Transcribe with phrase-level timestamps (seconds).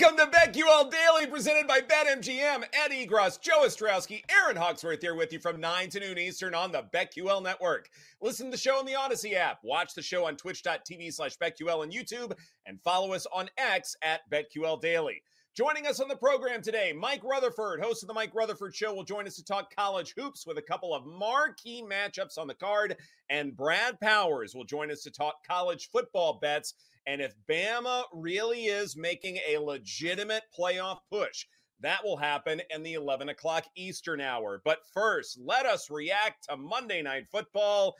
[0.00, 2.64] Welcome to BetQL Daily, presented by BetMGM.
[2.64, 6.72] Ed Egros, Joe Ostrowski, Erin Hawksworth here with you from 9 to noon Eastern on
[6.72, 7.88] the BetQL Network.
[8.20, 9.60] Listen to the show on the Audacy app.
[9.62, 12.32] Watch the show on twitch.tv slash BetQL and YouTube.
[12.66, 15.22] And follow us on X at BetQL Daily.
[15.56, 19.04] Joining us on the program today, Mike Rutherford, host of the Mike Rutherford Show, will
[19.04, 22.96] join us to talk college hoops with a couple of marquee matchups on the card.
[23.30, 26.74] And Brad Powers will join us to talk college football bets
[27.06, 31.46] and if Bama really is making a legitimate playoff push,
[31.80, 34.62] that will happen in the 11 o'clock Eastern hour.
[34.64, 37.94] But first, let us react to Monday Night Football.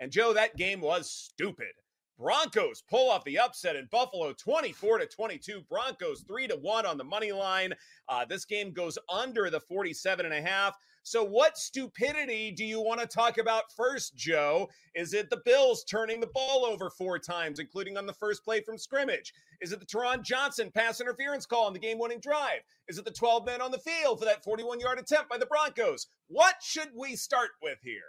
[0.00, 1.72] And Joe, that game was stupid.
[2.18, 5.60] Broncos pull off the upset in Buffalo 24 to 22.
[5.68, 7.74] Broncos 3 to 1 on the money line.
[8.08, 10.74] Uh, this game goes under the 47 and a half.
[11.06, 14.68] So, what stupidity do you want to talk about first, Joe?
[14.96, 18.60] Is it the Bills turning the ball over four times, including on the first play
[18.60, 19.32] from scrimmage?
[19.60, 22.62] Is it the Taron Johnson pass interference call on the game winning drive?
[22.88, 25.46] Is it the 12 men on the field for that 41 yard attempt by the
[25.46, 26.08] Broncos?
[26.26, 28.00] What should we start with here?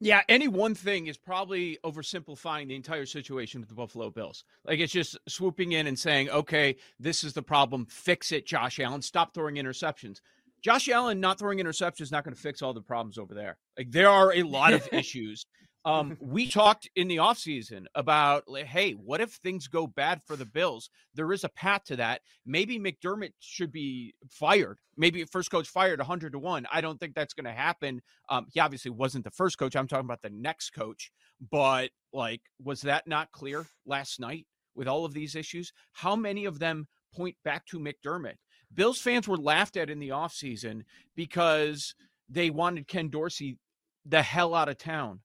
[0.00, 4.44] Yeah, any one thing is probably oversimplifying the entire situation with the Buffalo Bills.
[4.66, 7.86] Like it's just swooping in and saying, okay, this is the problem.
[7.86, 9.00] Fix it, Josh Allen.
[9.00, 10.20] Stop throwing interceptions.
[10.64, 13.58] Josh Allen not throwing interceptions is not going to fix all the problems over there.
[13.76, 15.44] Like there are a lot of issues.
[15.84, 20.34] Um, we talked in the offseason about, like, hey, what if things go bad for
[20.34, 20.88] the Bills?
[21.14, 22.22] There is a path to that.
[22.46, 24.78] Maybe McDermott should be fired.
[24.96, 26.66] Maybe first coach fired 100 to 1.
[26.72, 28.00] I don't think that's going to happen.
[28.30, 29.76] Um, he obviously wasn't the first coach.
[29.76, 31.12] I'm talking about the next coach.
[31.50, 35.70] But, like, was that not clear last night with all of these issues?
[35.92, 38.36] How many of them point back to McDermott?
[38.74, 40.82] Bills fans were laughed at in the offseason
[41.14, 41.94] because
[42.28, 43.58] they wanted Ken Dorsey
[44.04, 45.20] the hell out of town.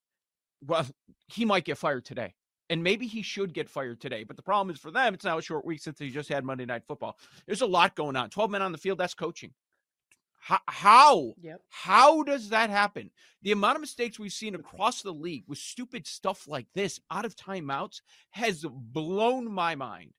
[0.66, 0.86] Well,
[1.28, 2.36] he might get fired today.
[2.70, 4.24] And maybe he should get fired today.
[4.24, 6.44] But the problem is for them, it's now a short week since he just had
[6.44, 7.18] Monday Night Football.
[7.48, 8.30] There's a lot going on.
[8.30, 9.54] 12 men on the field, that's coaching.
[10.40, 11.62] How, how, yep.
[11.70, 13.10] how does that happen?
[13.42, 17.26] The amount of mistakes we've seen across the league with stupid stuff like this out
[17.26, 18.02] of timeouts
[18.32, 20.14] has blown my mind.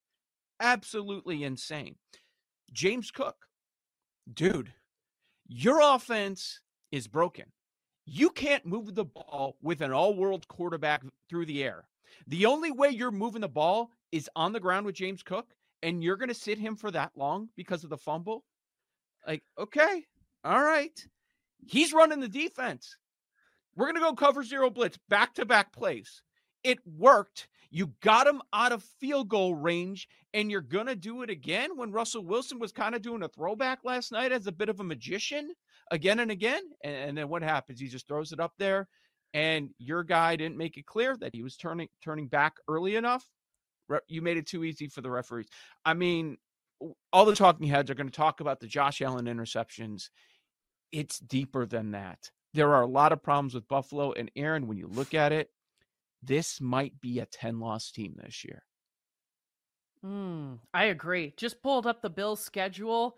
[0.60, 1.96] Absolutely insane.
[2.72, 3.36] James Cook,
[4.32, 4.72] dude,
[5.46, 6.60] your offense
[6.92, 7.46] is broken.
[8.06, 11.84] You can't move the ball with an all world quarterback through the air.
[12.26, 15.46] The only way you're moving the ball is on the ground with James Cook,
[15.82, 18.44] and you're going to sit him for that long because of the fumble.
[19.26, 20.04] Like, okay,
[20.44, 21.06] all right.
[21.66, 22.96] He's running the defense.
[23.76, 26.22] We're going to go cover zero blitz, back to back plays.
[26.64, 27.48] It worked.
[27.70, 31.76] You got him out of field goal range, and you're going to do it again
[31.76, 34.80] when Russell Wilson was kind of doing a throwback last night as a bit of
[34.80, 35.52] a magician
[35.92, 36.62] again and again.
[36.82, 37.80] And, and then what happens?
[37.80, 38.88] He just throws it up there,
[39.34, 43.24] and your guy didn't make it clear that he was turning turning back early enough.
[44.08, 45.48] You made it too easy for the referees.
[45.84, 46.38] I mean,
[47.12, 50.10] all the talking heads are going to talk about the Josh Allen interceptions.
[50.92, 52.30] It's deeper than that.
[52.54, 54.66] There are a lot of problems with Buffalo and Erin.
[54.66, 55.50] When you look at it,
[56.22, 58.62] this might be a 10 loss team this year.
[60.04, 61.34] Mm, I agree.
[61.36, 63.16] Just pulled up the Bills schedule.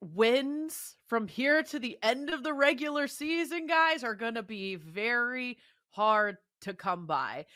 [0.00, 4.76] Wins from here to the end of the regular season, guys, are going to be
[4.76, 5.58] very
[5.90, 7.46] hard to come by.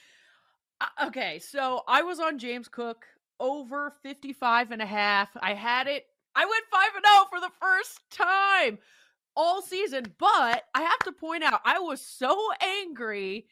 [0.81, 3.05] Uh, okay, so I was on James Cook
[3.39, 5.29] over 55 and a half.
[5.41, 6.07] I had it.
[6.35, 8.79] I went 5 and 0 for the first time
[9.37, 13.47] all season, but I have to point out I was so angry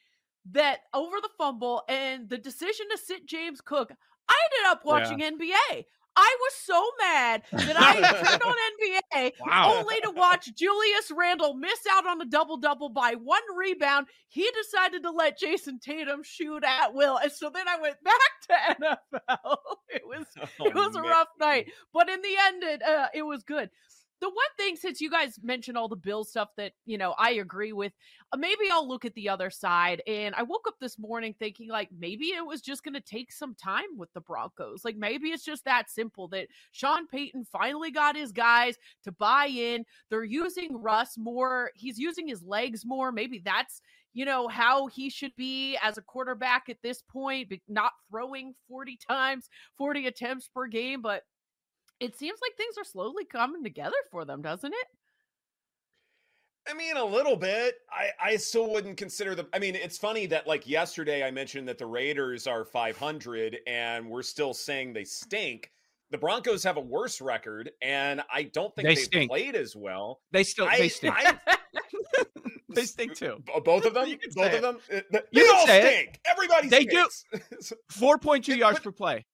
[0.53, 3.93] that over the fumble and the decision to sit James Cook,
[4.29, 5.31] I ended up watching yeah.
[5.31, 5.85] NBA.
[6.21, 8.55] I was so mad that I turned on
[9.15, 9.75] NBA wow.
[9.77, 14.09] only to watch Julius Randle miss out on a double double by one rebound.
[14.27, 18.17] He decided to let Jayson Tatum shoot at will, and so then I went back
[18.49, 19.57] to NFL.
[19.91, 20.27] It was
[20.61, 21.05] oh, it was man.
[21.05, 23.71] a rough night, but in the end, it uh, it was good
[24.21, 27.33] the one thing since you guys mentioned all the bill stuff that you know i
[27.33, 27.93] agree with
[28.33, 31.69] uh, maybe i'll look at the other side and i woke up this morning thinking
[31.69, 34.85] like maybe it was just going to take some time with the broncos.
[34.85, 39.47] Like maybe it's just that simple that sean payton finally got his guys to buy
[39.47, 39.85] in.
[40.11, 41.71] They're using russ more.
[41.75, 43.11] He's using his legs more.
[43.13, 43.81] Maybe that's
[44.15, 48.99] you know how he should be as a quarterback at this point not throwing 40
[49.07, 51.23] times 40 attempts per game but
[52.01, 54.87] it seems like things are slowly coming together for them, doesn't it?
[56.69, 57.77] I mean, a little bit.
[57.91, 59.47] I, I still wouldn't consider them.
[59.55, 64.09] I mean, it's funny that like yesterday I mentioned that the Raiders are 500 and
[64.09, 65.73] we're still saying they stink.
[66.11, 70.21] The Broncos have a worse record, and I don't think they have played as well.
[70.33, 71.15] They still I, they stink.
[71.15, 71.39] I,
[72.71, 73.43] they stink too.
[73.63, 74.17] Both of them.
[74.35, 74.79] Both of them.
[74.89, 75.85] They you all stink.
[75.85, 76.19] It.
[76.25, 76.69] Everybody.
[76.69, 77.25] They stinks.
[77.33, 77.77] do.
[77.91, 79.27] Four point two yards per play.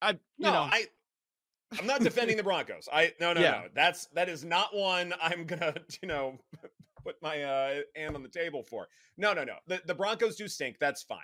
[0.00, 0.12] I.
[0.12, 0.68] You no, know.
[0.72, 0.86] I.
[1.78, 2.88] I'm not defending the Broncos.
[2.92, 3.50] I no no Yeah.
[3.50, 3.68] no.
[3.74, 6.38] That's that is not one I'm gonna you know
[7.04, 8.88] put my uh, hand on the table for.
[9.16, 9.56] No no no.
[9.66, 10.76] The the Broncos do stink.
[10.78, 11.18] That's fine.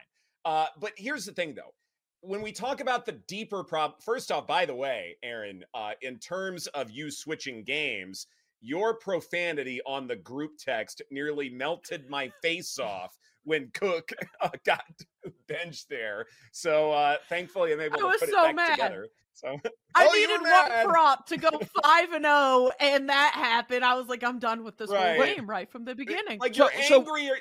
[0.44, 1.74] Uh, but here's the thing though.
[2.22, 6.18] When we talk about the deeper problem, first off, by the way, Erin, uh, in
[6.18, 8.26] terms of you switching games,
[8.60, 14.10] your profanity on the group text nearly melted my face off when Cook
[14.40, 14.84] uh, got
[15.48, 16.26] benched there.
[16.52, 18.70] So uh, thankfully, I'm able I to put so it back mad.
[18.76, 19.06] together.
[19.34, 19.56] So
[19.94, 21.48] I Oh, needed one prop to go
[21.82, 23.84] five and zero, and that happened.
[23.84, 25.16] I was like, I'm done with this Right.
[25.16, 26.38] whole game right from the beginning.
[26.40, 27.30] like So- you're so- angry.
[27.30, 27.38] or-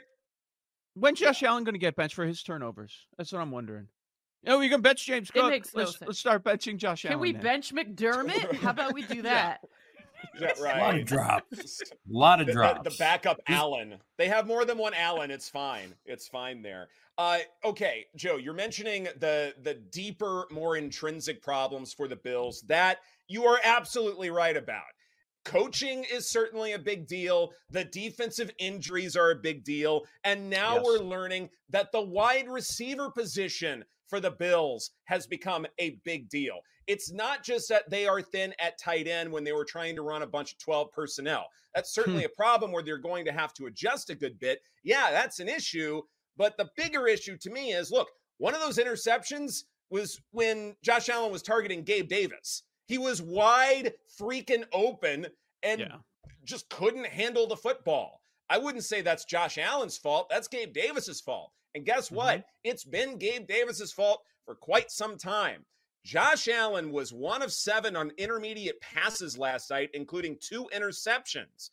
[0.95, 3.07] When's Josh Allen going to get benched for his turnovers?
[3.17, 3.87] That's what I'm wondering.
[4.47, 5.49] Oh, you can bench James Cook.
[5.49, 6.07] makes no let's, sense.
[6.07, 7.17] let's start benching Josh Can Allen.
[7.17, 7.41] Can we then.
[7.41, 8.55] bench McDermott?
[8.55, 9.57] How about we do Yeah.
[10.39, 10.57] That?
[10.59, 11.81] Yeah, A lot of drops.
[11.81, 12.89] A lot of The, the- drops.
[12.89, 13.99] the backup He's- Allen.
[14.17, 15.31] They have more than one Allen.
[15.31, 15.95] It's fine.
[16.05, 16.87] It's fine there.
[17.17, 22.63] Uh, okay, Joe, you're mentioning the the deeper, more intrinsic problems for the Bills.
[22.67, 24.83] That you are absolutely right about.
[25.45, 27.51] Coaching is certainly a big deal.
[27.71, 30.05] The defensive injuries are a big deal.
[30.23, 30.83] And now Yes.
[30.85, 36.59] we're learning that the wide receiver position for the Bills has become a big deal.
[36.89, 40.01] It's not just that they are thin at tight end when they were trying to
[40.01, 41.45] run a bunch of 12 personnel.
[41.75, 42.01] That's hmm.
[42.01, 44.63] certainly a problem where they're going to have to adjust a good bit.
[44.83, 46.01] Yeah, that's an issue.
[46.35, 48.09] But the bigger issue to me is look,
[48.39, 52.63] one of those interceptions was when Josh Allen was targeting Gabe Davis.
[52.87, 55.27] He was wide freaking open
[55.61, 55.97] and Yeah.
[56.43, 58.23] just couldn't handle the football.
[58.49, 60.27] I wouldn't say that's Josh Allen's fault.
[60.29, 61.51] That's Gabe Davis's fault.
[61.75, 62.39] And guess what?
[62.39, 62.49] Mm-hmm.
[62.63, 65.65] It's been Gabe Davis's fault for quite some time.
[66.09, 71.69] Josh Allen was one of seven on intermediate passes last night, including two interceptions.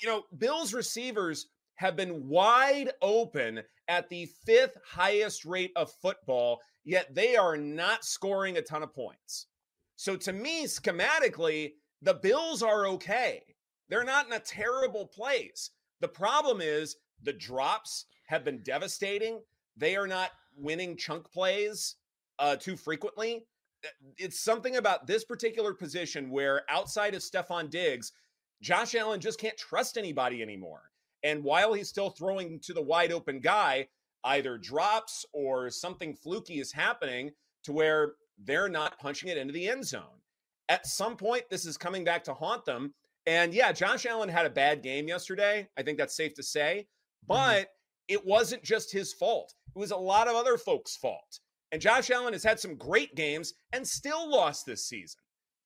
[0.00, 6.60] You know, Bills receivers have been wide open at the fifth highest rate of football,
[6.84, 9.48] yet they are not scoring a ton of points.
[9.96, 13.42] So to me, schematically, the Bills are okay.
[13.88, 15.70] They're not in a terrible place.
[15.98, 16.94] The problem is
[17.24, 19.40] the drops have been devastating.
[19.76, 21.96] They are not winning chunk plays
[22.38, 23.46] uh, too frequently.
[23.84, 28.12] Uh, It's something about this particular position where outside of Stefon Diggs,
[28.60, 30.90] Josh Allen just can't trust anybody anymore.
[31.24, 33.88] And while he's still throwing to the wide open guy,
[34.24, 37.32] either drops or something fluky is happening
[37.64, 40.20] to where they're not punching it into the end zone.
[40.68, 42.94] At some point, this is coming back to haunt them.
[43.26, 45.68] And yeah, Josh Allen had a bad game yesterday.
[45.76, 46.86] I think that's safe to say.
[47.26, 47.68] But
[48.08, 51.40] it wasn't just his fault, it was a lot of other folks' fault.
[51.72, 55.20] And Josh Allen has had some great games and still lost this season.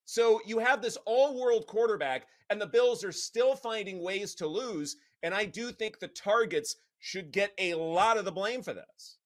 [0.05, 4.47] So you have this all world quarterback, and the Bills are still finding ways to
[4.47, 4.97] lose.
[5.25, 9.19] And I do think the targets should get a lot of the blame for this.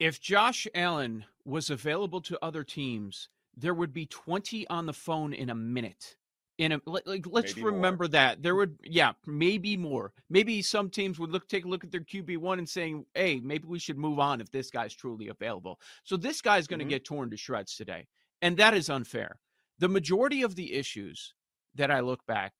[0.00, 5.32] If Josh Allen was available to other teams, there would be 20 on the phone
[5.32, 6.16] in a minute.
[6.58, 7.70] In a like, like, let's Maybe more.
[7.72, 11.82] remember that there would yeah maybe more maybe some teams would look take a look
[11.82, 14.94] at their QB one and saying hey maybe we should move on if this guy's
[14.94, 16.90] truly available so this guy's going to Mhm.
[16.90, 18.06] get torn to shreds today
[18.42, 19.40] and that is unfair
[19.78, 21.34] the majority of the issues
[21.74, 22.52] that I look back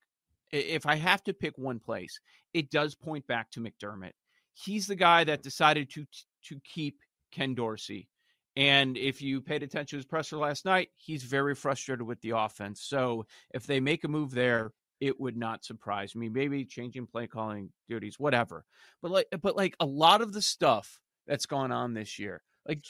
[0.51, 2.19] if I have to pick one place
[2.53, 4.13] it does point back to McDermott
[4.53, 6.05] he's the guy that decided to
[6.45, 6.99] to keep
[7.31, 8.09] Ken Dorsey.
[8.55, 12.31] And if you paid attention to his presser last night, he's very frustrated with the
[12.31, 12.81] offense.
[12.83, 16.29] So if they make a move there, it would not surprise me.
[16.29, 18.63] Maybe changing play calling duties, whatever.
[19.01, 22.85] But like but like a lot of the stuff that's gone on this year, like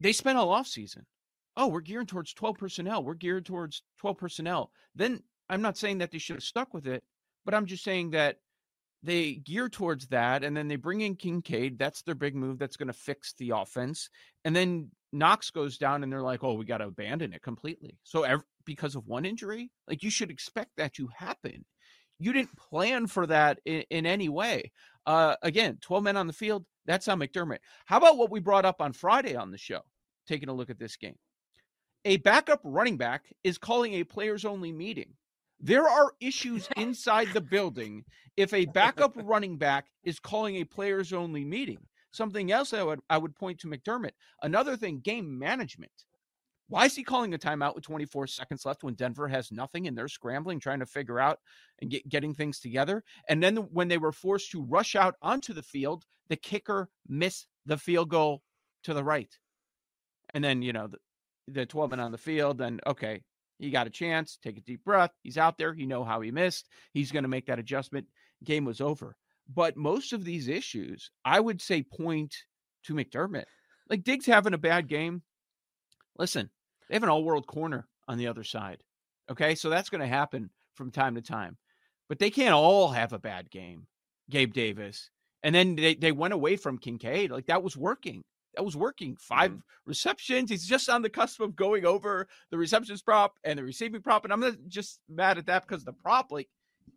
[0.00, 1.04] they spent all off season.
[1.56, 3.02] Oh, we're geared towards 12 personnel.
[3.02, 4.70] We're geared towards 12 personnel.
[4.94, 7.02] Then I'm not saying that they should have stuck with it,
[7.44, 8.38] but I'm just saying that
[9.06, 11.78] they gear towards that and then they bring in Kincaid.
[11.78, 14.10] That's their big move that's going to fix the offense.
[14.44, 17.98] And then Knox goes down and they're like, oh, we got to abandon it completely.
[18.02, 21.64] So ev- because of one injury, like you should expect that to happen.
[22.18, 24.72] You didn't plan for that in, in any way.
[25.06, 26.64] Uh, again, 12 men on the field.
[26.86, 27.58] That's on McDermott.
[27.84, 29.80] How about what we brought up on Friday on the show?
[30.26, 31.16] Taking a look at this game.
[32.04, 35.14] A backup running back is calling a players only meeting.
[35.60, 38.04] There are issues inside the building
[38.36, 41.78] if a backup running back is calling a players only meeting.
[42.10, 44.12] Something else I would I would point to McDermott.
[44.42, 45.92] Another thing, game management.
[46.68, 49.96] Why is he calling a timeout with 24 seconds left when Denver has nothing and
[49.96, 51.38] they're scrambling, trying to figure out
[51.80, 53.04] and get, getting things together?
[53.28, 57.46] And then when they were forced to rush out onto the field, the kicker missed
[57.66, 58.42] the field goal
[58.82, 59.32] to the right.
[60.34, 60.98] And then, you know, the,
[61.46, 63.22] the 12 men on the field, then okay,
[63.58, 65.12] he got a chance, take a deep breath.
[65.22, 65.74] He's out there.
[65.74, 66.68] You know how he missed.
[66.92, 68.06] He's going to make that adjustment.
[68.44, 69.16] Game was over.
[69.52, 72.34] But most of these issues, I would say, point
[72.84, 73.44] to McDermott.
[73.88, 75.22] Like Diggs having a bad game.
[76.18, 76.50] Listen,
[76.88, 78.78] They have an all world corner on the other side.
[79.30, 79.54] Okay.
[79.54, 81.56] So that's going to happen from time to time.
[82.08, 83.86] But they can't all have a bad game.
[84.30, 85.10] Gabe Davis.
[85.42, 87.30] And then they, they went away from Kincaid.
[87.30, 88.24] Like that was working.
[88.56, 89.16] That was working.
[89.16, 89.60] 5 mm-hmm.
[89.84, 90.50] receptions.
[90.50, 94.24] He's just on the cusp of going over the receptions prop and the receiving prop.
[94.24, 96.48] And I'm not just mad at that because the prop, like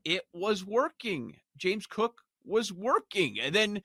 [0.05, 1.35] it was working.
[1.57, 3.39] James Cook was working.
[3.41, 3.81] And then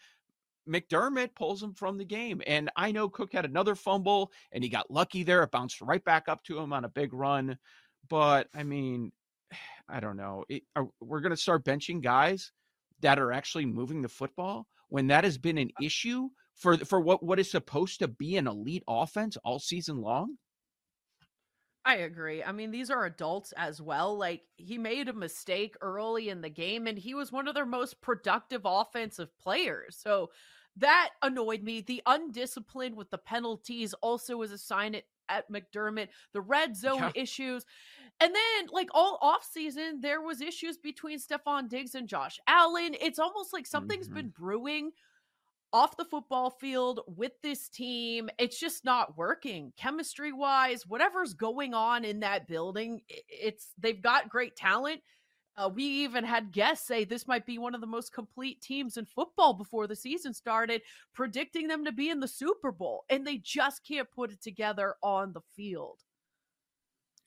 [0.69, 2.43] McDermott pulls him from the game.
[2.47, 5.43] And I know Cook had another fumble and he got lucky there.
[5.43, 7.59] It bounced right back up to him on a big run.
[8.09, 9.13] But I mean,
[9.89, 10.45] I don't know.
[10.49, 12.53] It, are, we're going to start benching guys
[13.01, 17.01] that are actually moving the football when that has been an uh issue for for
[17.01, 20.37] what what is supposed to be an elite offense all season long.
[21.87, 22.43] I agree.
[22.43, 24.17] I mean, these are adults as well.
[24.17, 27.67] Like, he made a mistake early in the game, and he was one of their
[27.67, 29.99] most productive offensive players.
[30.01, 30.31] So
[30.77, 31.83] that annoyed me.
[31.83, 36.09] The undisciplined with the penalties also was a sign at, at McDermott.
[36.33, 37.13] The red zone yeah.
[37.15, 37.67] issues.
[38.19, 42.97] And then, like all off season, there was issues between Stefon Diggs and Josh Allen.
[42.99, 44.17] It's almost like something's mm-hmm.
[44.17, 44.93] been brewing
[45.75, 48.31] off the football field with this team.
[48.39, 50.87] It's just not working chemistry wise.
[50.87, 55.01] Whatever's going on in that building, it's they've got great talent.
[55.57, 58.97] Uh, we even had guests say this might be one of the most complete teams
[58.97, 60.81] in football before the season started,
[61.13, 64.95] predicting them to be in the Super Bowl, and they just can't put it together
[65.03, 65.99] on the field.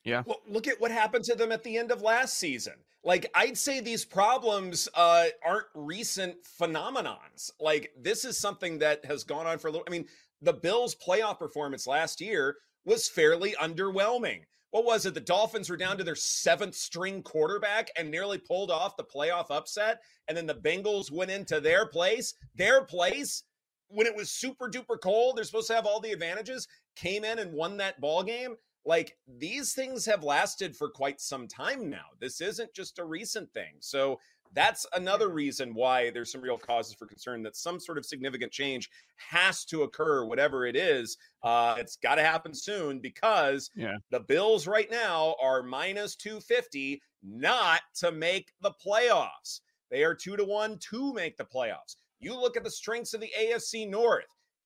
[0.08, 0.22] Yeah.
[0.26, 2.74] Well, look at what happened to them at the end of last season.
[3.04, 7.50] Like I'd say these problems uh, aren't recent phenomenons.
[7.60, 9.86] Like this is something that has gone on for a little.
[9.86, 10.06] I mean,
[10.42, 14.40] the Bills' playoff performance last year was fairly underwhelming.
[14.70, 15.14] What was it?
[15.14, 19.46] The Dolphins were down to their seventh string quarterback and nearly pulled off the playoff
[19.50, 20.00] upset.
[20.26, 23.44] And then the Bengals went into their place, their place
[23.88, 25.36] when it was super duper cold.
[25.36, 26.68] They're supposed to have all the advantages.
[26.96, 28.56] Came in and won that ball game
[28.88, 32.06] like these things have lasted for quite some time now.
[32.18, 33.74] This isn't just a recent thing.
[33.80, 34.18] So
[34.54, 38.50] that's another reason why there's some real causes for concern that some sort of significant
[38.50, 41.18] change has to occur, whatever it is.
[41.42, 43.98] Uh, it's got to happen soon because yeah.
[44.10, 49.60] the Bills right now are minus 250 not to make the playoffs.
[49.90, 51.96] They are two to one to make the playoffs.
[52.20, 54.24] You look at the strengths of the AFC North,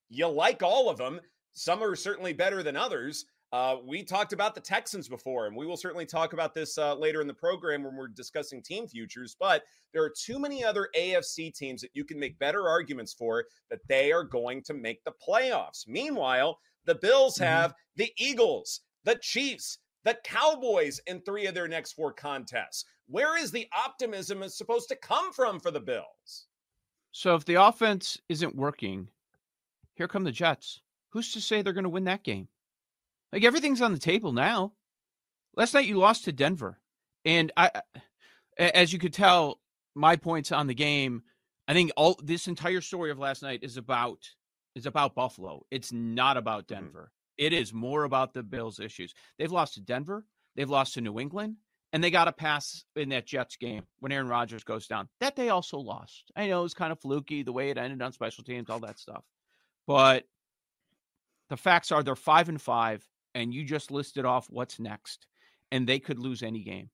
[0.09, 1.19] you like all of them.
[1.51, 3.25] Some are certainly better than others.
[3.53, 6.95] Uh, we talked about the Texans before, and we will certainly talk about this uh,
[6.95, 9.35] later in the program when we're discussing team futures.
[9.39, 9.61] But
[9.93, 13.87] there are too many other AFC teams that you can make better arguments for that
[13.87, 15.87] they are going to make the playoffs.
[15.87, 17.43] Meanwhile, the Bills mm-hmm.
[17.43, 22.85] have the Eagles, the Chiefs, the Cowboys in three of their next four contests.
[23.07, 26.47] Where is the optimism is supposed to come from for the Bills?
[27.11, 29.09] So if the offense isn't working,
[29.93, 30.81] here come the Jets.
[31.09, 32.47] Who's to say they're going to win that game?
[33.33, 34.73] Like everything's on the table now.
[35.57, 36.79] Last night you lost to Denver,
[37.25, 37.71] and I,
[38.57, 39.59] as you could tell,
[39.95, 41.23] my points on the game.
[41.67, 44.19] I think all this entire story of last night is about
[44.75, 45.65] is about Buffalo.
[45.71, 46.83] It's not about mm-hmm.
[46.83, 47.11] Denver.
[47.37, 49.15] It is more about the Bills' issues.
[49.39, 50.25] They've lost to Denver.
[50.55, 51.55] They've lost to New England,
[51.91, 55.09] and they got a pass in that Jets game when Aaron Rodgers goes down.
[55.21, 56.31] That they also lost.
[56.35, 58.81] I know it was kind of fluky the way it ended on special teams, all
[58.81, 59.23] that stuff,
[59.87, 60.25] but
[61.49, 63.03] the facts are they're five and five
[63.35, 65.27] and you just listed off what's next,
[65.71, 66.89] and they could lose any game.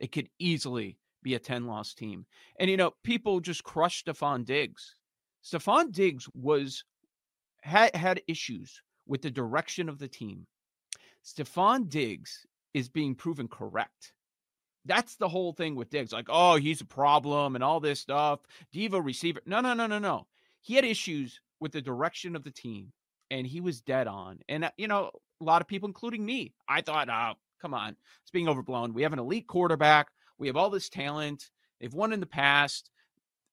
[0.00, 2.26] It could easily be a 10 loss team.
[2.58, 4.96] And, you know, people just crushed Stefon Diggs.
[5.44, 6.84] Stefon Diggs was
[7.62, 10.46] had, had issues with the direction of the team.
[11.24, 14.12] Stefon Diggs is being proven correct.
[14.84, 16.12] That's the whole thing with Diggs.
[16.12, 18.40] Like, oh, he's a problem and all this stuff.
[18.72, 19.40] Diva receiver.
[19.46, 20.26] No, no, no, no, no.
[20.60, 22.92] He had issues with the direction of the team
[23.30, 24.40] and he was dead on.
[24.48, 25.10] And, uh, you know,
[25.40, 26.52] a lot of people, including me.
[26.68, 28.94] I thought, oh, come on, it's being overblown.
[28.94, 30.08] We have an elite quarterback.
[30.38, 31.50] We have all this talent.
[31.80, 32.90] They've won in the past.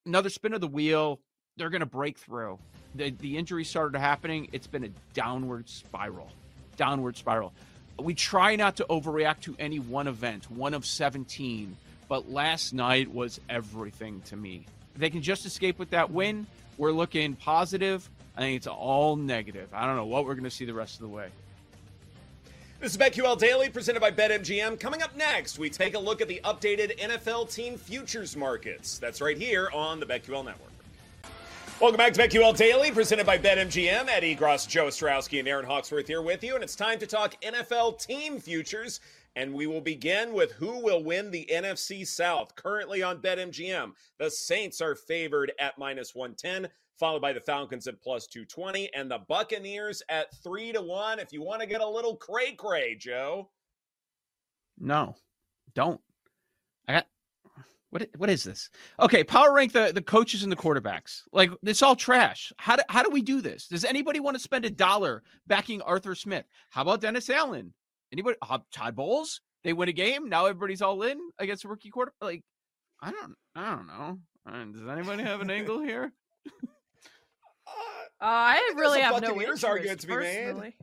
[0.05, 1.21] Another spin of the wheel.
[1.57, 2.59] They're going to break through.
[2.95, 4.49] The, the injury started happening.
[4.51, 6.29] It's been a downward spiral.
[6.77, 7.53] Downward spiral.
[7.99, 11.75] We try not to overreact to any one event, one of 17,
[12.07, 14.65] but last night was everything to me.
[14.95, 16.47] If they can just escape with that win,
[16.77, 18.09] we're looking positive.
[18.35, 19.69] I think it's all negative.
[19.73, 21.27] I don't know what we're going to see the rest of the way.
[22.81, 24.79] This is BetQL Daily presented by BetMGM.
[24.79, 28.97] Coming up next, we take a look at the updated NFL team futures markets.
[28.97, 30.71] That's right here on the BetQL Network.
[31.79, 34.07] Welcome back to BetQL Daily presented by BetMGM.
[34.07, 36.55] Ed Egros, Joe Ostrowski, and Erin Hawksworth here with you.
[36.55, 38.99] And it's time to talk NFL team futures.
[39.35, 42.55] And we will begin with who will win the NFC South.
[42.55, 46.67] Currently on BetMGM, the Saints are favored at minus 110.
[47.01, 51.33] Followed by the Falcons at plus 220 and the Buccaneers at 3 to 1 if
[51.33, 53.49] you want to get a little cray cray, Joe.
[54.77, 55.15] No.
[55.73, 55.99] Don't.
[56.87, 57.07] I got
[57.89, 58.69] what what is this?
[58.99, 61.23] Okay, power rank the, the coaches and the quarterbacks.
[61.33, 62.53] Like it's all trash.
[62.57, 63.67] How do how do we do this?
[63.67, 66.45] Does anybody want to spend a dollar backing Arthur Smith?
[66.69, 67.73] How about Dennis Allen?
[68.13, 69.41] Anybody uh, Todd Bowles?
[69.63, 70.29] They win a game.
[70.29, 72.13] Now everybody's all in against a rookie quarter.
[72.21, 72.43] Like,
[73.01, 74.19] I don't I don't know.
[74.47, 76.13] Uh, does anybody have an angle here?
[78.21, 80.73] Uh, I really have no Buccaneers interest, argument to be made.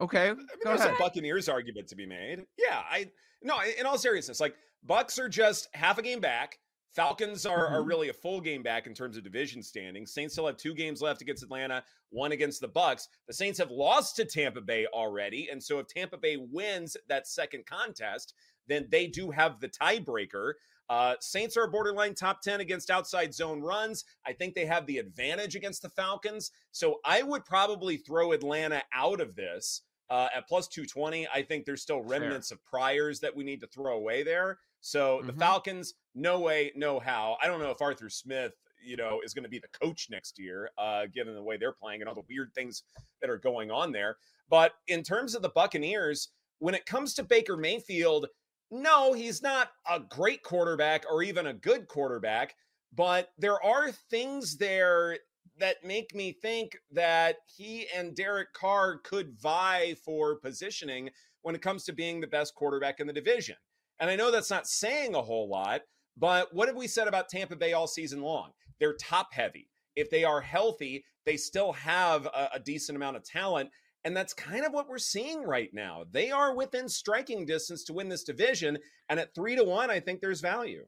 [0.00, 0.94] Okay, I mean, go there's ahead.
[0.94, 2.44] a Buccaneers argument to be made.
[2.58, 3.10] Yeah, I
[3.42, 3.56] no.
[3.78, 6.58] In all seriousness, like Bucks are just half a game back.
[6.94, 7.88] Falcons are, are Mhm.
[7.88, 10.06] really a full game back in terms of division standing.
[10.06, 13.08] Saints still have two games left against Atlanta, one against the Bucks.
[13.26, 17.26] The Saints have lost to Tampa Bay already, and so if Tampa Bay wins that
[17.26, 18.34] second contest,
[18.68, 20.52] then they do have the tiebreaker.
[20.88, 24.04] Uh, Saints are a borderline top 10 against outside zone runs.
[24.26, 26.50] I think they have the advantage against the Falcons.
[26.72, 31.26] So I would probably throw Atlanta out of this uh, at plus 220.
[31.32, 32.20] I think there's still Fair.
[32.20, 34.58] remnants of priors that we need to throw away there.
[34.80, 35.38] So the Mhm.
[35.38, 37.38] Falcons, no way, no how.
[37.42, 40.38] I don't know if Arthur Smith, you know, is going to be the coach next
[40.38, 42.82] year, uh, given the way they're playing and all the weird things
[43.22, 44.18] that are going on there.
[44.50, 48.26] But in terms of the Buccaneers, when it comes to Baker Mayfield,
[48.70, 52.54] no, he's not a great quarterback or even a good quarterback,
[52.94, 55.18] but there are things there
[55.58, 61.10] that make me think that he and Derek Carr could vie for positioning
[61.42, 63.56] when it comes to being the best quarterback in the division.
[64.00, 65.82] And I know that's not saying a whole lot,
[66.16, 68.50] but what have we said about Tampa Bay all season long?
[68.80, 69.70] They're top heavy.
[69.94, 73.70] If they are healthy, they still have a, a decent amount of talent.
[74.04, 76.04] And that's kind of what we're seeing right now.
[76.10, 78.78] They are within striking distance to win this division.
[79.08, 80.86] And at three to one, I think there's value.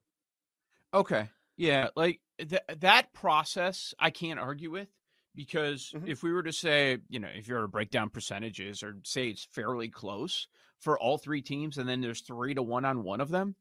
[0.94, 1.28] Okay.
[1.56, 4.88] Yeah, like th- that process I can't argue with
[5.34, 6.08] because Mhm.
[6.08, 8.98] if we were to say, you know, if you were to break down percentages or
[9.04, 10.48] say it's fairly close
[10.80, 13.56] for all three teams and then there's 3 to 1 on one of them,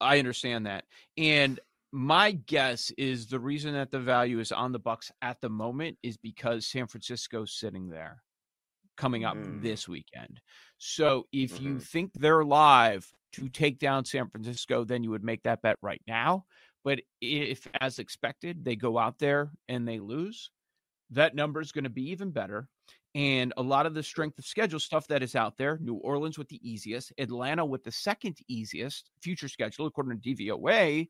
[0.00, 0.86] I understand that.
[1.16, 1.60] And
[1.92, 5.98] my guess is the reason that the value is on the Bucks at the moment
[6.02, 8.22] is because San Francisco's sitting there
[8.96, 9.62] coming up Mm.
[9.62, 10.40] this weekend.
[10.78, 11.82] So if you Mhm.
[11.82, 16.02] think they're live to take down San Francisco, then you would make that bet right
[16.06, 16.46] now.
[16.84, 20.50] But if, as expected, they go out there and they lose,
[21.10, 22.68] that number is going to be even better.
[23.14, 26.38] And a lot of the strength of schedule stuff that is out there New Orleans
[26.38, 31.08] with the easiest, Atlanta with the second easiest future schedule, according to DVOA.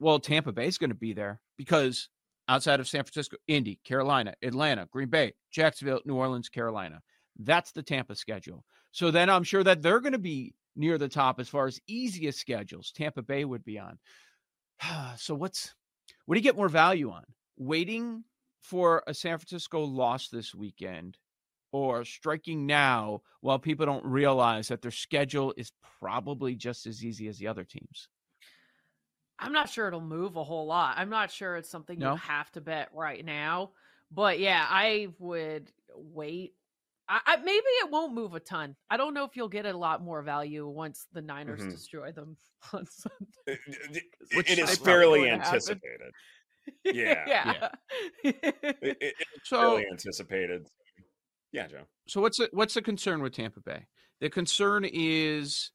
[0.00, 2.08] Well, Tampa Bay is going to be there because
[2.48, 7.00] outside of San Francisco, Indy, Carolina, Atlanta, Green Bay, Jacksonville, New Orleans, Carolina.
[7.38, 8.64] That's the Tampa schedule.
[8.92, 11.80] So then I'm sure that they're going to be near the top as far as
[11.86, 12.92] easiest schedules.
[12.94, 13.98] Tampa Bay would be on.
[15.16, 15.74] so what's
[16.26, 17.24] what do you get more value on?
[17.56, 18.24] Waiting
[18.60, 21.18] for a San Francisco loss this weekend
[21.72, 27.28] or striking now while people don't realize that their schedule is probably just as easy
[27.28, 28.08] as the other teams.
[29.44, 30.94] I'm not sure it'll move a whole lot.
[30.98, 32.12] I'm not sure it's something No?
[32.12, 33.70] you have to bet right now.
[34.10, 36.54] But yeah, I would wait.
[37.08, 37.50] I, I maybe
[37.82, 38.76] it won't move a ton.
[38.88, 41.70] I don't know if you'll get a lot more value once the Niners Mhm.
[41.70, 42.36] destroy them
[42.72, 43.26] on Sunday.
[43.46, 43.58] It,
[43.96, 46.12] it- Which it is fairly anticipated.
[46.84, 47.24] Yeah.
[47.26, 47.68] yeah.
[48.22, 50.66] It, it- it's So fairly anticipated.
[51.52, 51.82] Yeah, Joe.
[52.08, 53.86] So what's the, what's the concern with Tampa Bay?
[54.20, 55.70] The concern is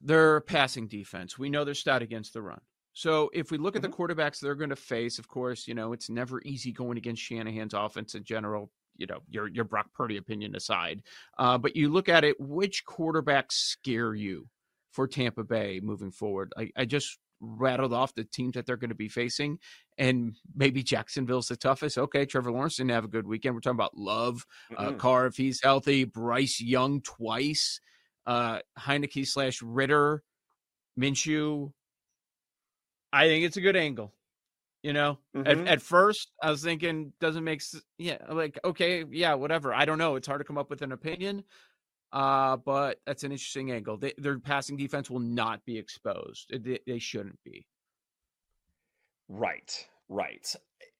[0.00, 1.38] their passing defense.
[1.38, 2.60] We know they're stout against the run.
[2.92, 5.92] So if we look at the quarterbacks they're going to face, of course, you know
[5.92, 8.70] it's never easy going against Shanahan's offense in general.
[8.96, 11.02] You know your your Brock Purdy opinion aside,
[11.38, 14.48] uh, but you look at it, which quarterbacks scare you
[14.92, 16.54] for Tampa Bay moving forward?
[16.56, 19.58] I, I just rattled off the teams that they're going to be facing,
[19.98, 21.98] and maybe Jacksonville's the toughest.
[21.98, 23.54] Okay, Trevor Lawrence didn't have a good weekend.
[23.54, 24.98] We're talking about Love, uh, Mm-mm.
[24.98, 27.78] Carr if he's healthy, Bryce Young twice,
[28.26, 30.22] uh, Heinicke slash Ridder,
[30.98, 31.72] Minshew.
[33.12, 34.12] I think it's a good angle.
[34.82, 35.46] You know, Mhm.
[35.48, 37.60] at, at first I was thinking doesn't make
[37.98, 40.92] yeah like okay yeah whatever I don't know it's hard to come up with an
[40.92, 41.42] opinion,
[42.12, 43.96] uh but that's an interesting angle.
[43.96, 46.50] They, their passing defense will not be exposed.
[46.50, 47.66] They, they shouldn't be.
[49.28, 50.54] Right, right.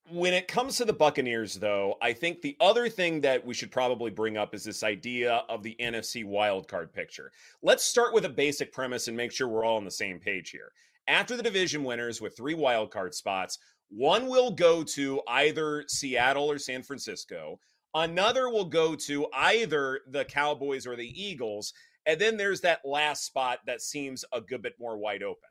[0.09, 3.73] When it comes to the Buccaneers, though, I think the other thing that we should
[3.73, 7.33] probably bring up is this idea of the NFC wildcard picture.
[7.61, 10.51] Let's start with a basic premise and make sure we're all on the same page
[10.51, 10.71] here.
[11.09, 16.59] After the division winners with three wildcard spots, one will go to either Seattle or
[16.59, 17.59] San Francisco.
[17.93, 21.73] Another will go to either the Cowboys or the Eagles.
[22.07, 25.49] And then there's that last spot that seems a good bit more wide open.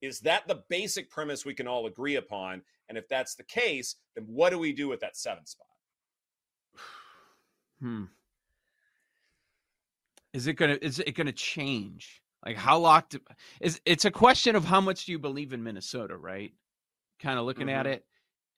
[0.00, 2.62] Is that the basic premise we can all agree upon?
[2.90, 5.66] And if that's the case, then what do we do with that seventh spot?
[7.80, 8.04] Hmm.
[10.34, 12.20] Is it gonna is it gonna change?
[12.44, 13.16] Like how locked
[13.60, 16.52] is it's a question of how much do you believe in Minnesota, right?
[17.20, 17.92] Kind of looking at Mhm.
[17.92, 18.06] it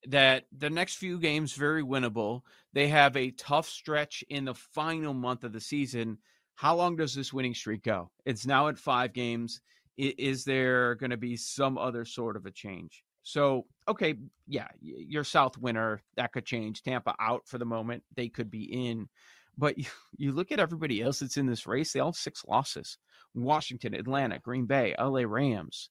[0.09, 2.43] that the next few games very winnable.
[2.73, 6.19] They have a tough stretch in the final month of the season.
[6.57, 8.11] How long does this winning streak go?
[8.25, 9.61] It's now at 5 games.
[9.97, 13.05] Is there going to be some other sort of a change?
[13.23, 14.15] So, okay,
[14.47, 16.83] yeah, your South winner, that could change.
[16.83, 18.03] Tampa out for the moment.
[18.17, 19.09] They could be in.
[19.57, 22.45] But you, you look at everybody else that's in this race, they all have six
[22.47, 22.99] losses.
[23.35, 25.91] Washington, Atlanta, Green Bay, LA Rams.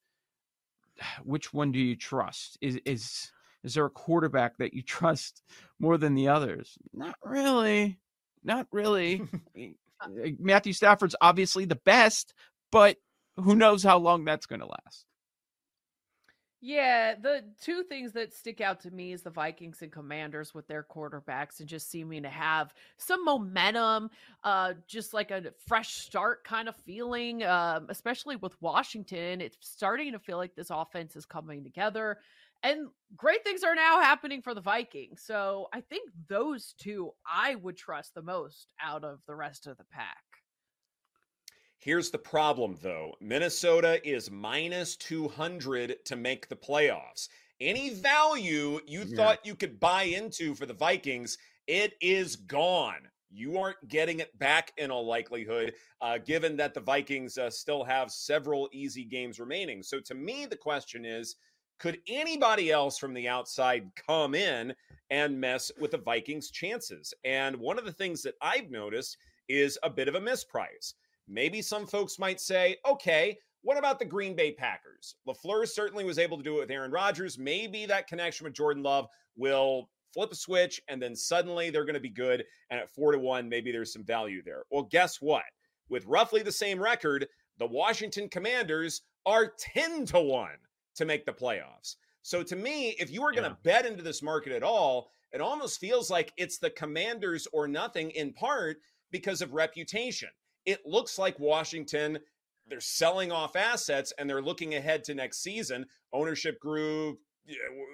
[1.23, 2.57] Which one do you trust?
[2.61, 3.31] Is is
[3.63, 5.43] is there a quarterback that you trust
[5.79, 6.77] more than the others?
[6.93, 7.99] Not really.
[8.43, 9.21] Not really.
[10.39, 12.33] Matthew Stafford's obviously the best,
[12.71, 12.97] but
[13.35, 15.05] who knows how long that's going to last.
[16.63, 20.67] Yeah, the two things that stick out to me is the Vikings and Commanders with
[20.67, 24.11] their quarterbacks and just seeming to have some momentum,
[24.43, 27.41] uh, just like a fresh start kind of feeling.
[27.43, 32.19] Um, especially with Washington, it's starting to feel like this offense is coming together,
[32.61, 35.23] and great things are now happening for the Vikings.
[35.25, 39.77] So I think those two I would trust the most out of the rest of
[39.77, 40.40] the pack.
[41.81, 47.27] Here's the problem, though Minnesota is minus 200 to make the playoffs.
[47.59, 49.15] Any value you Yeah.
[49.15, 53.09] thought you could buy into for the Vikings, it is gone.
[53.31, 57.83] You aren't getting it back in all likelihood, uh, given that the Vikings uh, still
[57.83, 59.81] have several easy games remaining.
[59.81, 61.35] So, to me, the question is
[61.79, 64.75] could anybody else from the outside come in
[65.09, 67.11] and mess with the Vikings' chances?
[67.23, 69.17] And one of the things that I've noticed
[69.47, 70.93] is a bit of a misprice.
[71.27, 75.15] Maybe some folks might say, okay, what about the Green Bay Packers?
[75.27, 77.37] LaFleur certainly was able to do it with Aaron Rodgers.
[77.37, 81.93] Maybe that connection with Jordan Love will flip a switch and then suddenly they're going
[81.93, 82.43] to be good.
[82.69, 84.63] And at four to one, maybe there's some value there.
[84.71, 85.43] Well, guess what?
[85.89, 87.27] With roughly the same record,
[87.59, 90.57] the Washington Commanders are 10 to one
[90.95, 91.95] to make the playoffs.
[92.23, 95.41] So to me, if you are going to bet into this market at all, it
[95.41, 98.77] almost feels like it's the Commanders or nothing in part
[99.11, 100.29] because of reputation
[100.65, 102.19] it looks like Washington,
[102.67, 107.19] they're selling off assets and they're looking ahead to next season, ownership group,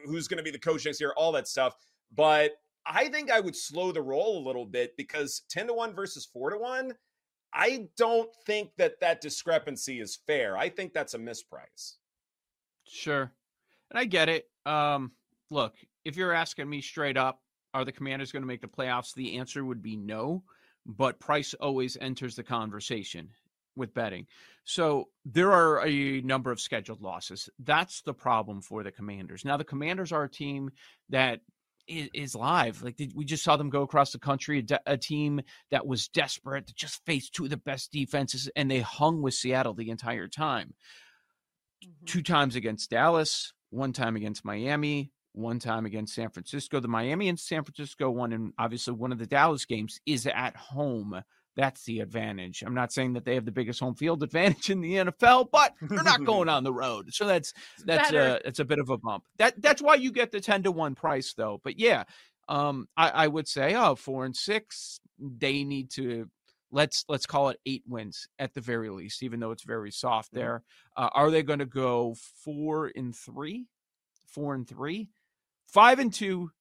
[0.05, 1.75] who's going to be the coach next year, all that stuff.
[2.13, 2.51] But
[2.85, 6.25] I think I would slow the roll a little bit because 10 to 1 versus
[6.31, 6.93] 4 to 1,
[7.53, 10.57] I don't think that that discrepancy is fair.
[10.57, 11.95] I think that's a misprice.
[12.85, 13.31] Sure.
[13.89, 14.45] And I get it.
[14.65, 15.11] Um,
[15.49, 15.75] look,
[16.05, 17.41] if you're asking me straight up,
[17.73, 19.13] are the commanders going to make the playoffs?
[19.13, 20.43] The answer would be no
[20.87, 23.29] but price always enters the conversation
[23.75, 24.25] with betting.
[24.63, 27.49] So there are a number of scheduled losses.
[27.59, 29.45] That's the problem for the Commanders.
[29.45, 30.71] Now the Commanders are a team
[31.09, 31.41] that
[31.87, 32.81] is, live.
[32.81, 36.75] Like we just saw them go across the country, a, team that was desperate, that
[36.75, 40.73] just faced two of the best defenses, and they hung with Seattle the entire time.
[41.83, 42.05] Mm-hmm.
[42.05, 46.79] Two times against Dallas, one time against Miami, one time against San Francisco.
[46.79, 50.55] The Miami and San Francisco one, and obviously one of the Dallas games is at
[50.55, 51.21] home.
[51.55, 52.63] That's the advantage.
[52.65, 55.73] I'm not saying that they have the biggest home field advantage in the NFL, but
[55.81, 57.53] they're not going on the road, so that's
[57.85, 59.23] that's a it's a bit of a bump.
[59.37, 61.61] That that's why you get the ten to one price, though.
[61.63, 62.03] But yeah,
[62.49, 66.29] um, I, I would say, oh, four and six, they need to
[66.71, 70.33] let's let's call it eight wins at the very least, even though it's very soft
[70.33, 70.63] there.
[70.95, 73.67] Uh, are they going to go four and three?
[74.27, 75.09] Four and three?
[75.67, 76.51] Five and two,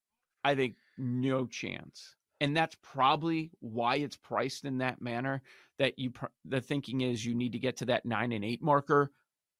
[0.44, 2.16] I think no chance.
[2.40, 5.42] And that's probably why it's priced in that manner.
[5.78, 6.12] That you,
[6.44, 9.10] the thinking is you need to get to that nine and eight marker.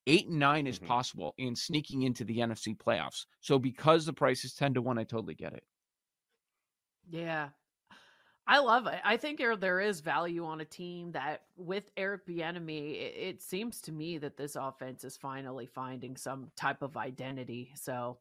[0.07, 0.87] Eight and 9 is mm-hmm.
[0.87, 3.27] possible in sneaking into the NFC playoffs.
[3.41, 5.65] So because the price is 10 to 1, I totally get it.
[7.11, 7.49] Yeah.
[8.47, 9.01] I love it.
[9.05, 13.43] I think there, there is value on a team that with Eric Bieniemy, it, it
[13.43, 17.73] seems to me that this offense is finally finding some type of identity.
[17.75, 18.19] So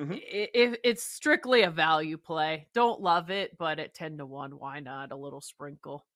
[0.00, 0.14] Mm-hmm.
[0.20, 4.80] If it's strictly a value play, don't love it, but at 10 to 1, why
[4.80, 6.06] not a little sprinkle?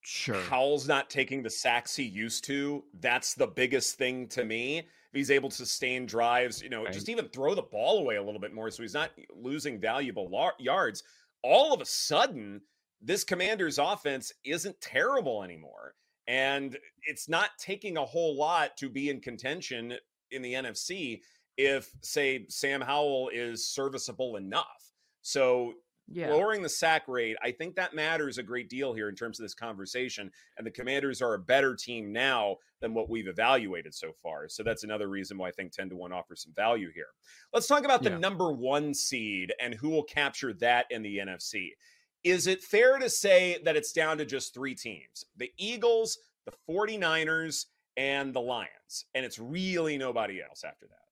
[0.00, 0.34] Sure.
[0.34, 2.84] Howell's not taking the sacks he used to.
[3.00, 4.78] That's the biggest thing to me.
[4.78, 6.92] If He's able to sustain drives, you know, right.
[6.92, 10.28] just even throw the ball away a little bit more so he's not losing valuable
[10.30, 11.02] lar- yards.
[11.42, 12.60] All of a sudden,
[13.00, 15.94] this commander's offense isn't terrible anymore.
[16.26, 19.94] And it's not taking a whole lot to be in contention
[20.30, 21.20] in the NFC
[21.56, 24.92] if say Sam Howell is serviceable enough.
[25.22, 25.74] So
[26.06, 26.32] Yeah.
[26.32, 29.44] lowering the sack rate, I think that matters a great deal here in terms of
[29.44, 30.30] this conversation.
[30.58, 34.46] And the Commanders are a better team now than what we've evaluated so far.
[34.50, 37.08] So that's another reason why I think 10 to 1 offers some value here.
[37.54, 38.18] Let's talk about the Yeah.
[38.18, 41.74] number one seed and who will capture that in the NFC.
[42.22, 46.52] Is it fair to say that it's down to just three teams the Eagles, the
[46.68, 49.06] 49ers, and the Lions?
[49.14, 51.03] And it's really nobody else after that.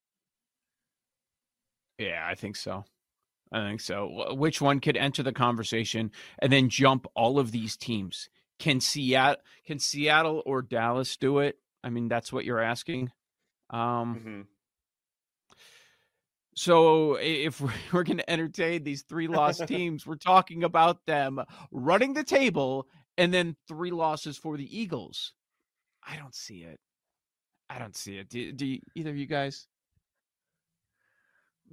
[1.97, 2.85] Yeah, I think so.
[3.51, 4.33] I think so.
[4.35, 8.29] Which one could enter the conversation and then jump all of these teams?
[8.59, 11.57] Can Seattle can Seattle or Dallas do it?
[11.83, 13.11] I mean, that's what you're asking.
[13.69, 14.47] Um, Mhm.
[16.55, 21.39] so if we're, we're going to entertain these three lost teams, we're talking about them
[21.71, 25.33] running the table and then three losses for the Eagles.
[26.05, 26.79] I don't see it.
[27.69, 28.29] I don't see it.
[28.29, 29.67] Do, do you, either of you guys?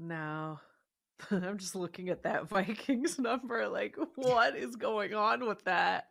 [0.00, 0.58] No.
[1.30, 3.68] I'm just looking at that Vikings number.
[3.68, 6.04] Like, what is going on with that?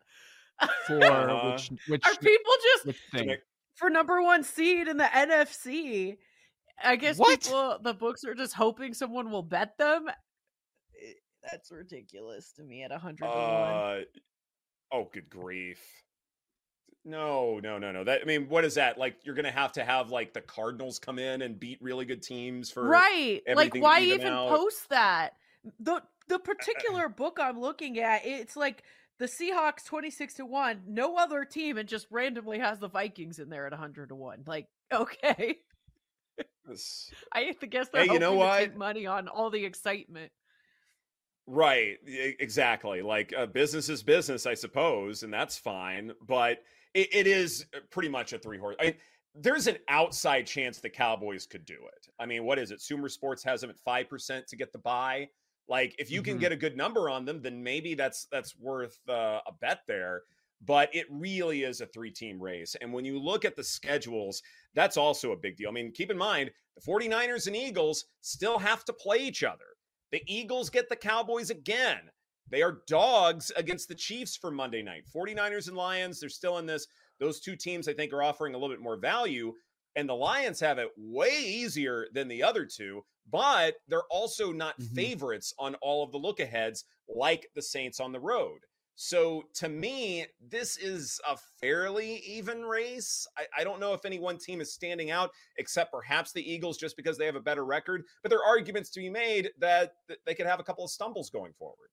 [0.86, 2.52] For Uh, which which, Are people
[2.84, 3.34] just thing?
[3.76, 6.18] for number one seed in the NFC?
[6.82, 7.40] I guess What?
[7.42, 10.08] people, the books are just hoping someone will bet them.
[10.08, 11.12] Eh,
[11.50, 13.34] That's ridiculous to me at 100 to 1.
[13.34, 14.00] Uh,
[14.92, 15.80] oh, good grief.
[17.04, 18.04] No, no, no, no.
[18.04, 18.98] That I mean, what is that?
[18.98, 22.22] Like you're gonna have to have like the Cardinals come in and beat really good
[22.22, 24.48] teams for right like why even out.
[24.48, 25.30] post that
[25.80, 28.82] the the particular book i'm looking at it's like
[29.18, 33.48] the seahawks 26 to 1 no other team and just randomly has the vikings in
[33.50, 35.56] there at 100 to 1 like okay
[37.32, 38.58] i have to guess they're Hey, you know hoping to what?
[38.58, 40.30] take money on all the excitement
[41.46, 43.02] Right, exactly.
[43.02, 46.12] Like uh, business is business, I suppose, and that's fine.
[46.26, 46.58] But
[46.94, 48.76] it, it is uh, pretty much a three horse.
[48.80, 48.94] I mean,
[49.34, 52.08] there's an outside chance the Cowboys could do it.
[52.18, 52.80] I mean, what is it?
[52.80, 55.28] Sumer Sports has them at five percent to get the buy.
[55.68, 56.40] Like, if you can Mhm.
[56.40, 60.22] get a good number on them, then maybe that's that's worth uh, a bet there.
[60.62, 62.74] But it really is a three team race.
[62.80, 64.42] And when you look at the schedules,
[64.74, 65.68] that's also a big deal.
[65.68, 69.64] I mean, keep in mind, the 49ers and Eagles still have to play each other.
[70.10, 72.10] The Eagles get the Cowboys again.
[72.50, 75.04] They are dogs against the Chiefs for Monday night.
[75.14, 76.86] 49ers and Lions, they're still in this.
[77.18, 79.52] Those two teams, I think, are offering a little bit more value.
[79.96, 84.78] And the Lions have it way easier than the other two, but they're also not
[84.78, 84.94] Mhm.
[84.94, 88.60] favorites on all of the look aheads like the Saints on the road.
[88.94, 93.26] So to me, this is a fairly even race.
[93.36, 96.76] I, I don't know if any one team is standing out, except perhaps the Eagles,
[96.76, 98.04] just because they have a better record.
[98.22, 100.90] But there are arguments to be made that, that they could have a couple of
[100.90, 101.88] stumbles going forward.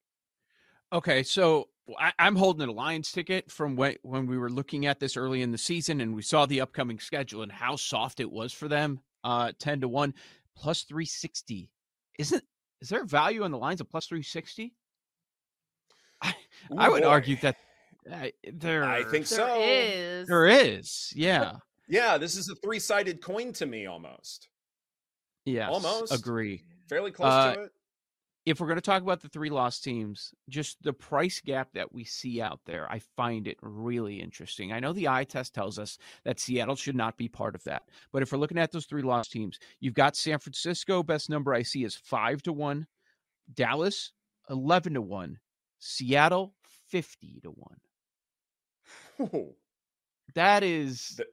[0.94, 1.68] Okay, so
[2.00, 5.42] I, I'm holding a Lions ticket from when when we were looking at this early
[5.42, 8.68] in the season, and we saw the upcoming schedule and how soft it was for
[8.68, 9.00] them.
[9.24, 10.14] Uh, ten to one,
[10.56, 11.70] plus three sixty.
[12.18, 12.44] Isn't
[12.82, 14.74] is there value on the Lions of plus three sixty?
[16.22, 16.34] I
[16.78, 17.10] I would boy.
[17.10, 17.56] argue that
[18.12, 18.86] uh, there.
[18.86, 19.62] I think There so.
[19.62, 20.28] is.
[20.28, 21.12] there is.
[21.16, 21.54] Yeah.
[21.90, 24.50] Yeah, this is a three sided coin to me almost.
[25.46, 26.14] Yeah, Almost.
[26.14, 26.64] agree.
[26.90, 27.72] Fairly close Uh, to it.
[28.48, 31.92] If we're going to talk about the three lost teams, just the price gap that
[31.92, 34.72] we see out there, I find it really interesting.
[34.72, 37.84] I know the eye test tells us that Seattle should not be part of that.
[38.14, 41.54] But if we're looking at those three lost teams, you've got San Francisco, best number
[41.54, 42.88] I see is five to one,
[43.54, 44.14] Dallas,
[44.50, 45.40] 11 to one,
[45.80, 46.54] Seattle,
[46.88, 47.78] 50 to one.
[49.20, 49.56] Ooh.
[50.36, 51.28] That is The-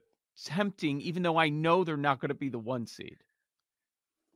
[0.47, 3.19] tempting, even though I know they're not going to be the one seed.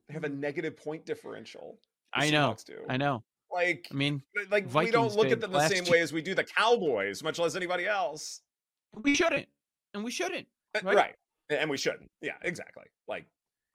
[0.07, 1.81] They have a negative point differential.
[2.13, 2.57] I know.
[2.67, 2.79] Do.
[2.89, 3.23] I know.
[3.53, 5.93] Like, I mean, like we don't look at them the same year.
[5.95, 8.43] way as we do the Cowboys, much less anybody else.
[9.03, 9.47] we shouldn't.
[9.95, 10.47] And we shouldn't.
[10.75, 10.97] Uh, Right.
[10.97, 11.15] Right.
[11.51, 12.11] And we shouldn't.
[12.21, 12.85] Yeah, exactly.
[13.09, 13.25] Like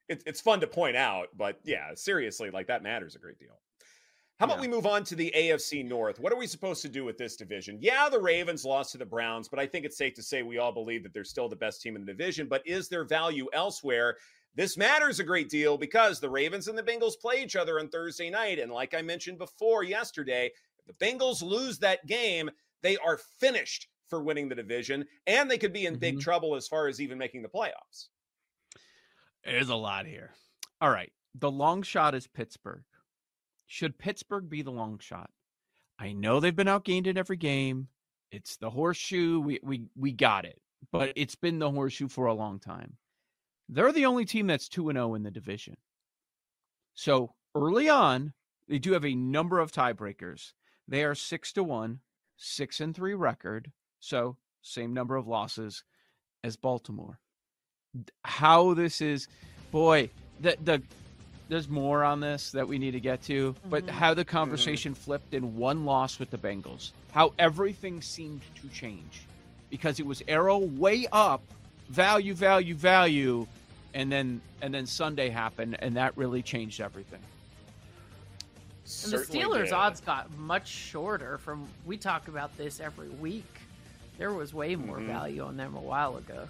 [0.09, 3.59] it's it's fun to point out, but yeah, seriously, like that matters a great deal.
[4.39, 4.61] How about Yeah.
[4.61, 6.19] we move on to the AFC North?
[6.19, 7.77] What are we supposed to do with this division?
[7.81, 10.57] Yeah, the Ravens lost to the Browns, but I think it's safe to say we
[10.59, 12.47] all believe that they're still the best team in the division.
[12.47, 14.17] But is there value elsewhere?
[14.55, 17.89] This matters a great deal because the Ravens and the Bengals play each other on
[17.89, 18.59] Thursday night.
[18.59, 23.87] And like I mentioned before yesterday, if the Bengals lose that game, they are finished
[24.07, 26.21] for winning the division, and they could be in big Mhm.
[26.21, 28.09] trouble as far as even making the playoffs.
[29.43, 30.35] There's a lot here.
[30.81, 31.11] All right.
[31.35, 32.83] The long shot is Pittsburgh.
[33.65, 35.31] Should Pittsburgh be the long shot?
[35.97, 37.89] I know they've been outgained in every game.
[38.29, 39.39] It's the horseshoe.
[39.39, 40.61] We we we got it.
[40.91, 42.97] But it's been the horseshoe for a long time.
[43.73, 45.77] They're the only team that's 2 and 0 in the division.
[46.93, 48.33] So, early on,
[48.67, 50.53] they do have a number of tiebreakers.
[50.87, 51.99] They are 6 to 1,
[52.37, 53.71] 6 and 3 record.
[53.99, 55.83] So, same number of losses
[56.43, 57.19] as Baltimore
[58.23, 59.27] how this is
[59.71, 60.09] boy
[60.39, 60.81] the the
[61.49, 63.89] there's more on this that we need to get to, but Mhm.
[63.89, 69.27] how the conversation flipped in one loss with the Bengals, how everything seemed to change
[69.69, 71.43] because it was arrow way up,
[71.89, 73.45] value, value, value,
[73.93, 77.19] and then and then Sunday happened, and that really changed everything.
[77.21, 79.73] And the Certainly Steelers' did.
[79.73, 83.45] odds got much shorter from we talk about this every week.
[84.17, 85.07] There was way more Mhm.
[85.07, 86.47] value on them a while ago.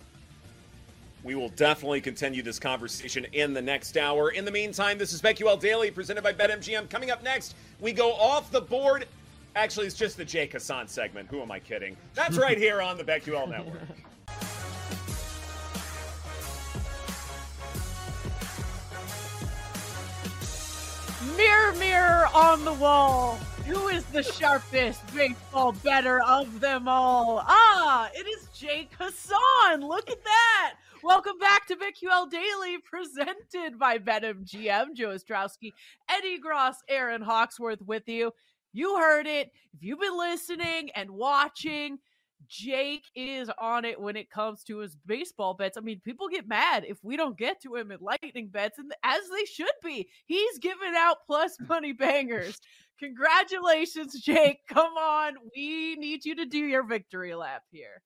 [1.23, 4.31] We will definitely continue this conversation in the next hour.
[4.31, 6.89] In the meantime, this is BetQL Daily presented by BetMGM.
[6.89, 9.07] Coming up next, we go off the board.
[9.55, 11.29] Actually, it's just the Jake Hasan segment.
[11.29, 11.95] Who am I kidding?
[12.13, 13.79] That's right here on the BetQL Network.
[21.53, 23.35] Mirror, mirror on the wall.
[23.67, 27.43] Who is the sharpest baseball better of them all?
[27.45, 29.81] Ah, it is Jake Hasan.
[29.87, 30.73] Look at that.
[31.03, 35.73] Welcome back to BetQL Daily, presented by BetMGM, Joe Ostrowski,
[36.09, 38.31] Ed Egros, Erin Hawksworth with you.
[38.71, 39.51] You heard it.
[39.75, 41.99] If you've been listening and watching,
[42.47, 45.77] Jake is on it when it comes to his baseball bets.
[45.77, 48.93] I mean, people get mad if we don't get to him in lightning bets, and
[49.03, 50.07] as they should be.
[50.25, 52.59] He's giving out plus money bangers.
[52.99, 54.59] Congratulations, Jake.
[54.69, 55.33] Come on.
[55.55, 58.01] We need you to do your victory lap here.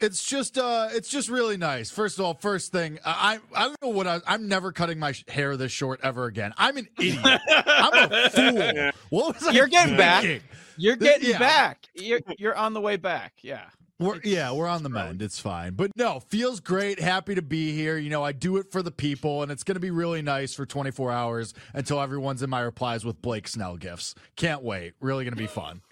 [0.00, 1.90] It's just uh it's just really nice.
[1.90, 5.14] First of all, first thing, I I don't know what I I'm never cutting my
[5.28, 6.52] hair this short ever again.
[6.56, 7.40] I'm an idiot.
[7.48, 8.90] I'm a fool.
[9.10, 10.42] What was I You're getting back.
[10.76, 11.38] You're getting yeah.
[11.38, 11.86] back.
[11.94, 13.34] You're you're on the way back.
[13.42, 13.64] Yeah.
[14.00, 15.22] We're yeah, we're on the mend.
[15.22, 15.74] It's fine.
[15.74, 17.00] But no, feels great.
[17.00, 17.98] Happy to be here.
[17.98, 20.64] You know, I do it for the people, and it's gonna be really nice for
[20.64, 24.14] 24 hours until everyone's in my replies with Blake Snell gifts.
[24.36, 24.94] Can't wait.
[25.00, 25.82] Really gonna be fun.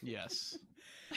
[0.00, 0.56] Yes.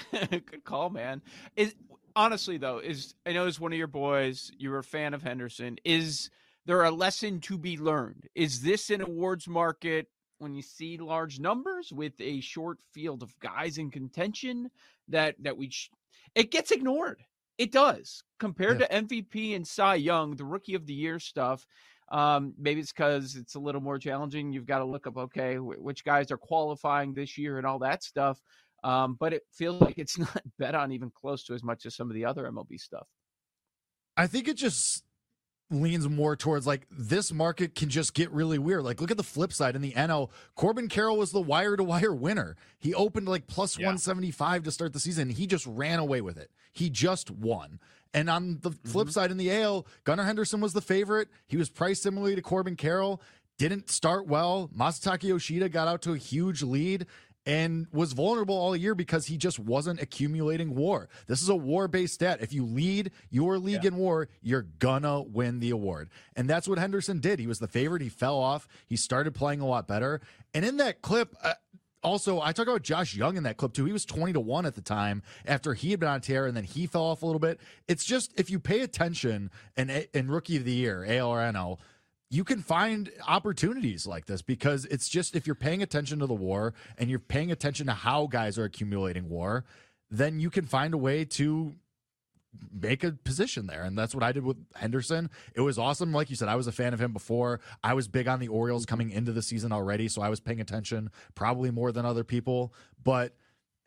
[0.30, 1.22] Good call, man.
[1.56, 1.76] Is
[2.16, 5.78] honestly though, is I know as one of your boys, you're a fan of Henderson.
[5.84, 6.30] Is
[6.66, 8.28] there a lesson to be learned?
[8.36, 10.08] Is this an awards market
[10.40, 14.70] when you see large numbers with a short field of guys in contention
[15.08, 15.92] that that we sh-
[16.34, 17.24] it gets ignored.
[17.58, 21.66] It does compared to MVP and Cy Young, the Rookie of the Year stuff.
[22.10, 24.52] Um, maybe it's because it's a little more challenging.
[24.52, 27.80] You've got to look up, okay, wh- which guys are qualifying this year and all
[27.80, 28.42] that stuff.
[28.86, 31.96] Um, but it feels like it's not bet on even close to as much as
[31.96, 33.08] some of the other MLB stuff.
[34.16, 35.04] I think it just
[35.72, 38.84] leans more towards like this market can just get really weird.
[38.84, 40.30] Like, look at the flip side in the NL.
[40.56, 42.56] Corbin Carroll was the wire to wire winner.
[42.78, 43.88] He opened like plus Yeah.
[43.88, 45.30] 175 to start the season.
[45.30, 46.52] He just ran away with it.
[46.72, 47.80] He just won.
[48.14, 51.28] And on the flip side in the AL, Gunnar Henderson was the favorite.
[51.48, 53.20] He was priced similarly to Corbin Carroll.
[53.58, 54.70] Didn't start well.
[54.78, 57.08] Masataka Yoshida got out to a huge lead
[57.46, 61.10] and was vulnerable all year because he just wasn't accumulating WAR.
[61.28, 62.40] This is a WAR based stat.
[62.42, 66.10] If you lead your league in WAR, you're gonna win the award.
[66.36, 67.40] And that's what Henderson did.
[67.40, 68.02] He was the favorite.
[68.02, 68.68] He fell off.
[68.88, 70.22] He started playing a lot better.
[70.54, 71.54] And in that clip, uh,
[72.06, 73.86] also, I talk about Josh Jung in that clip too.
[73.86, 76.56] He was 20 to 1 at the time after he had been on tear and
[76.56, 77.60] then he fell off a little bit.
[77.88, 81.80] It's just if you pay attention and in rookie of the year, AL or NL,
[82.36, 86.34] you can find opportunities like this because it's just if you're paying attention to the
[86.34, 89.64] WAR and you're paying attention to how guys are accumulating WAR,
[90.12, 91.74] then you can find a way to
[92.74, 93.84] make a position there.
[93.84, 95.30] And that's what I did with Henderson.
[95.54, 96.12] It was awesome.
[96.12, 97.62] Like you said, I was a fan of him before.
[97.82, 98.90] I was big on the Orioles mm-hmm.
[98.90, 102.74] coming into the season already, so I was paying attention probably more than other people.
[103.02, 103.34] But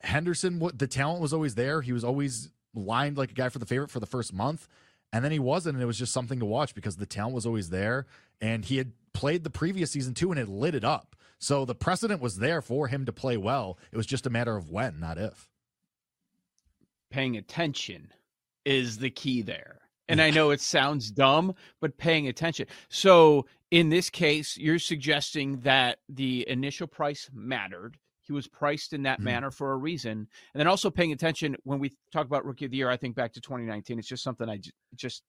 [0.00, 1.82] Henderson, what the talent was always there.
[1.82, 4.68] He was always lined like a guy for the favorite for the first month.
[5.12, 7.46] And then he wasn't, and it was just something to watch because the talent was
[7.46, 8.06] always there.
[8.40, 11.16] And he had played the previous season too, and it lit it up.
[11.38, 13.78] So the precedent was there for him to play well.
[13.92, 15.48] It was just a matter of when, not if.
[17.10, 18.12] Paying attention
[18.64, 19.78] is the key there.
[20.10, 22.66] And I know it sounds dumb, but paying attention.
[22.88, 27.98] So in this case, you're suggesting that the initial price mattered.
[28.28, 29.24] He was priced in that Mhm.
[29.24, 30.12] manner for a reason.
[30.52, 33.16] And then also paying attention when we talk about rookie of the year, I think
[33.16, 33.98] back to 2019.
[33.98, 35.24] It's just something I j- just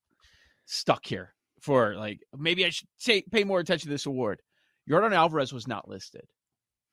[0.66, 4.42] stuck here for like maybe I should say pay more attention to this award.
[4.88, 6.28] Yordan Alvarez was not listed.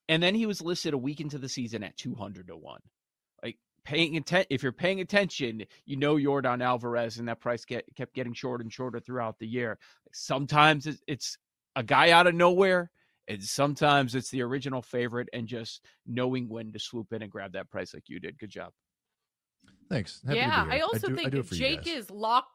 [0.10, 2.80] And then he was listed a week into the season at 200 to 1.
[3.44, 7.84] Like paying attention if you're paying attention, you know Yordan Alvarez and that price get,
[7.96, 9.78] kept getting shorter and shorter throughout the year.
[10.14, 11.38] Sometimes it's, it's
[11.76, 12.90] a guy out of nowhere
[13.28, 17.54] and sometimes it's the original favorite and just knowing when to swoop in and grab
[17.54, 18.38] that price like you did.
[18.40, 18.72] Good job.
[19.90, 20.22] Thanks.
[20.26, 20.84] Happy yeah, I here.
[20.84, 22.52] also do- think do it for you Jake is locked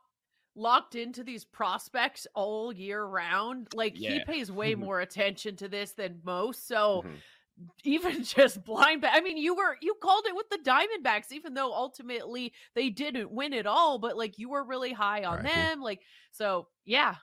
[0.54, 3.68] locked into these prospects all year round.
[3.74, 6.68] Like he pays way more attention to this than most.
[6.68, 7.16] So Mhm.
[7.84, 9.12] even just blind bet.
[9.14, 13.30] I mean, you were you called it with the Diamondbacks, even though ultimately they didn't
[13.30, 15.80] win it all, but like you were really high on Right, them.
[15.80, 16.00] Like
[16.32, 17.16] so, yeah.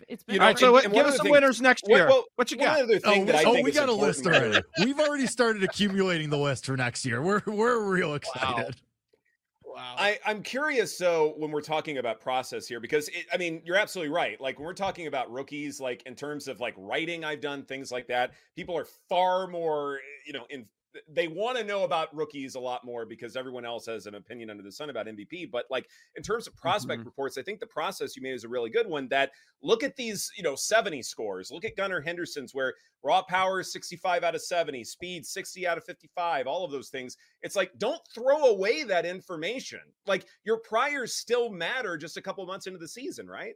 [0.00, 1.84] It's, it's been You know, right, so what, give us the some things- winners next
[1.88, 2.08] Well, year.
[2.08, 2.80] well, what you got?
[2.80, 4.60] other thing Oh, that I oh, think we got a list already.
[4.84, 7.22] We've already started accumulating the list for next year.
[7.22, 8.76] We're we're real excited.
[9.64, 9.94] Wow.
[9.96, 13.76] I, I'm curious, so when we're talking about process here, because it, I mean, you're
[13.76, 14.40] absolutely right.
[14.40, 17.92] Like when we're talking about rookies, like in terms of like writing, I've done things
[17.92, 18.32] like that.
[18.56, 20.66] People are far more, you know, in
[21.08, 24.50] they want to know about rookies a lot more because everyone else has an opinion
[24.50, 25.50] under the sun about MVP.
[25.50, 27.06] But like in terms of prospect Mhm.
[27.06, 29.06] reports, I think the process you made is a really good one.
[29.08, 29.32] That
[29.62, 31.50] look at these, you know, 70 scores.
[31.50, 35.78] Look at Gunnar Henderson's where raw power is 65 out of 70, speed 60 out
[35.78, 37.16] of 55, all of those things.
[37.42, 39.80] It's like don't throw away that information.
[40.06, 43.54] Like your priors still matter just a couple months into the season, right?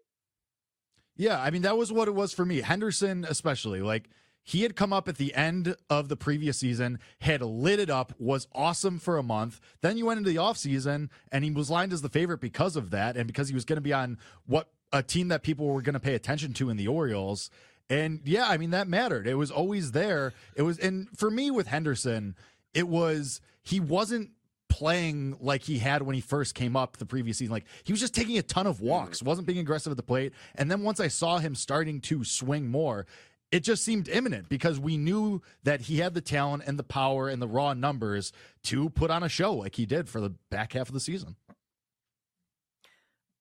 [1.16, 2.60] Yeah, I mean that was what it was for me.
[2.62, 4.08] Henderson, especially, like
[4.44, 8.12] he had come up at the end of the previous season, had lit it up,
[8.18, 9.60] was awesome for a month.
[9.80, 12.90] Then you went into the offseason and he was lined as the favorite because of
[12.90, 15.82] that and because he was going to be on what a team that people were
[15.82, 17.50] going to pay attention to in the Orioles.
[17.88, 19.26] And yeah, I mean that mattered.
[19.26, 20.32] It was always there.
[20.56, 22.34] It was and for me with Henderson,
[22.74, 24.30] it was he wasn't
[24.68, 27.52] playing like he had when he first came up the previous season.
[27.52, 30.32] Like he was just taking a ton of walks, wasn't being aggressive at the plate.
[30.54, 33.06] And then once I saw him starting to swing more,
[33.52, 37.28] it just seemed imminent because we knew that he had the talent and the power
[37.28, 38.32] and the raw numbers
[38.64, 41.36] to put on a show like he did for the back half of the season.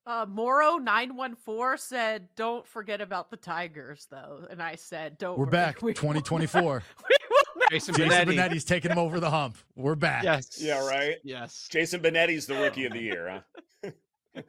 [0.05, 5.17] Uh, Moro nine one four said, "Don't forget about the Tigers, though." And I said,
[5.19, 6.61] "Don't." We're worry, back, we 2024.
[7.09, 8.35] we will not- Jason, Jason Benetti.
[8.35, 9.57] Benetti's taking him over the hump.
[9.75, 10.23] We're back.
[10.23, 10.59] Yes.
[10.59, 11.17] Yeah, right.
[11.23, 11.67] Yes.
[11.71, 13.43] Jason Benetti's the rookie of the year,
[13.83, 13.91] huh?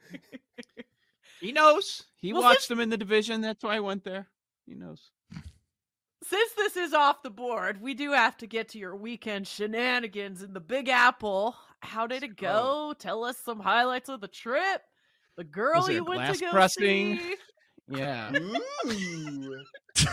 [1.39, 2.03] He knows.
[2.21, 3.41] He Well, watched them in the division.
[3.41, 4.27] That's why I went there.
[4.65, 5.11] He knows.
[6.33, 10.41] Since this is off the board, we do have to get to your weekend shenanigans
[10.41, 11.55] in the Big Apple.
[11.79, 12.95] How did it go?
[12.97, 14.81] Tell us some highlights of the trip.
[15.37, 17.19] The girl you went glass to go pressing?
[17.19, 17.35] see.
[17.87, 18.31] Yeah.
[18.35, 19.63] Ooh.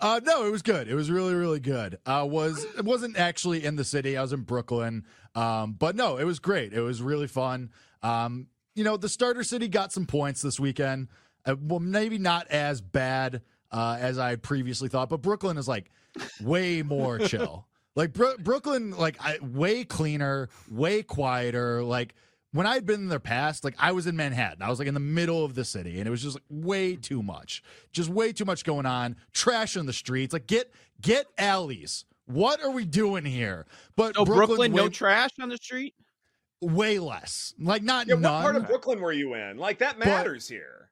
[0.00, 0.88] Uh, no, it was good.
[0.88, 1.98] It was really, really good.
[2.04, 4.16] Uh, was it wasn't actually in the city.
[4.16, 5.04] I was in Brooklyn.
[5.34, 6.72] Um, but no, it was great.
[6.72, 7.70] It was really fun.
[8.02, 11.08] Um, you know, the starter city got some points this weekend.
[11.46, 13.42] Uh, well, maybe not as bad
[13.74, 15.90] uh, as I previously thought, but Brooklyn is like
[16.40, 17.66] way more chill.
[17.96, 21.82] Like Bro- Brooklyn, like I, way cleaner, way quieter.
[21.82, 22.14] Like
[22.52, 24.94] when I'd been in their past, like I was in Manhattan, I was like in
[24.94, 27.62] the middle of the city, and it was just like way too much,
[27.92, 29.16] just way too much going on.
[29.32, 30.32] Trash in the streets.
[30.32, 32.04] Like get get alleys.
[32.26, 33.66] What are we doing here?
[33.96, 35.94] But Oh, Brooklyn's Brooklyn, way, no trash on the street.
[36.62, 37.54] way less.
[37.58, 38.22] Like not Yeah, none.
[38.34, 39.58] what part of Brooklyn were you in?
[39.58, 40.90] Like that matters here.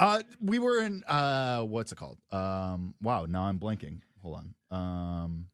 [0.00, 2.18] Uh, we were in uh, what's it called?
[2.30, 4.00] Um, wow, now I'm blanking.
[4.22, 4.76] Hold on.
[4.78, 5.46] Um,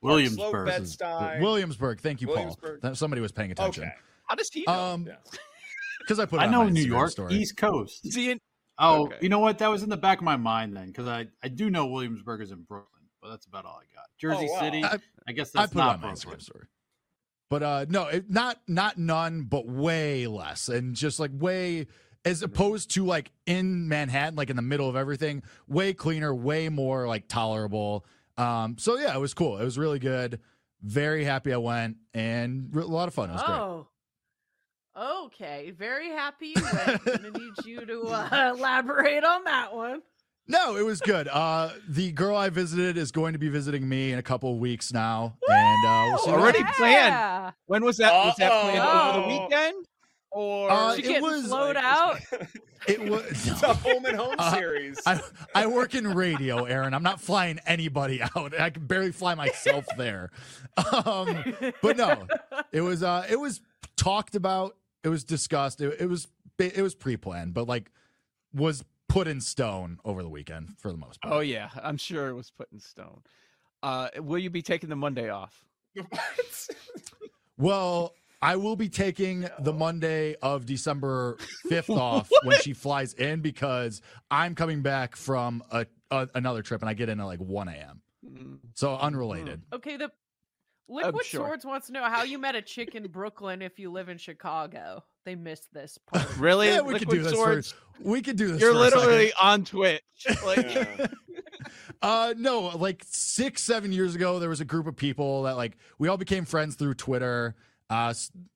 [0.00, 0.86] Williamsburg.
[0.86, 2.00] Slope, Williamsburg.
[2.00, 2.36] Thank you, Paul.
[2.36, 2.80] Williamsburg.
[2.82, 3.84] That- Somebody was paying attention.
[3.84, 3.92] Okay.
[4.26, 4.72] How does he know?
[4.72, 5.14] Um, Yeah.
[6.00, 6.40] because I put.
[6.40, 7.34] It I on know my New Instagram York, story.
[7.34, 8.06] East Coast.
[8.06, 8.38] Is he in?
[8.78, 9.18] Oh, Okay.
[9.20, 9.58] you know what?
[9.58, 12.40] That was in the back of my mind then, because I, I do know Williamsburg
[12.40, 14.06] is in Brooklyn, but that's about all I got.
[14.18, 14.60] Jersey wow.
[14.60, 16.36] City, I- I, guess I that's put it not on my Brooklyn.
[16.38, 16.64] Instagram story.
[17.50, 21.86] But uh no, it, not not none, but way less, and just like way
[22.24, 26.68] as opposed to like in Manhattan, like in the middle of everything, way cleaner, way
[26.68, 28.04] more like tolerable.
[28.36, 29.58] Um, so yeah, it was cool.
[29.58, 30.40] It was really good.
[30.82, 33.30] Very happy I went, and re- a lot of fun.
[33.30, 33.56] It was great.
[33.56, 33.88] Oh.
[34.96, 36.88] Okay, very happy you went.
[36.88, 40.02] I'm gonna need you to uh, elaborate on that one.
[40.46, 41.26] No, it was good.
[41.26, 44.58] Uh, the girl I visited is going to be visiting me in a couple of
[44.58, 46.30] weeks now, and uh, we'll see.
[46.30, 46.76] Already happens.
[46.76, 46.94] planned.
[47.14, 47.50] Yeah.
[47.66, 48.12] When was that?
[48.12, 49.86] Was that planned over the weekend?
[50.34, 52.20] Or Uh, She it getting was flowed like- out.
[52.86, 53.24] It was.
[53.48, 55.00] It's a home and home Uh, series.
[55.06, 55.18] I,
[55.54, 56.92] I work in radio, Erin.
[56.92, 58.52] I'm not flying anybody out.
[58.60, 60.30] I can barely fly myself there.
[60.92, 62.26] Um, but no,
[62.72, 63.62] it was uh, it was
[63.96, 64.76] talked about.
[65.02, 65.80] It was discussed.
[65.80, 66.28] It, it was
[66.58, 67.90] it was pre-planned, but like
[68.52, 71.32] was put in stone over the weekend for the most part.
[71.34, 73.22] oh yeah, I'm sure it was put in stone.
[73.82, 75.64] Uh, will you be taking the Monday off?
[75.94, 76.68] What?
[77.56, 78.14] Well,
[78.44, 84.02] I will be taking the Monday of December 5th off when she flies in because
[84.30, 87.68] I'm coming back from a, a another trip and I get in at like 1
[87.68, 88.02] a.m.
[88.24, 89.62] Mm, So unrelated.
[89.72, 90.10] Okay, the
[90.88, 91.40] Liquid sure.
[91.40, 94.18] Swords wants to know how you met a chick in Brooklyn if you live in
[94.18, 95.02] Chicago.
[95.24, 96.26] They missed this part.
[96.38, 96.66] Really?
[96.68, 97.72] Yeah, we could do this Swords?
[97.72, 98.60] for we could do this.
[98.60, 98.98] You're for a second.
[99.06, 100.02] literally on Twitch.
[100.44, 101.06] Like, Yeah.
[102.02, 105.78] Uh no, like six, seven years ago, there was a group of people that like
[105.98, 107.54] we all became friends through Twitter.
[107.90, 108.14] Uh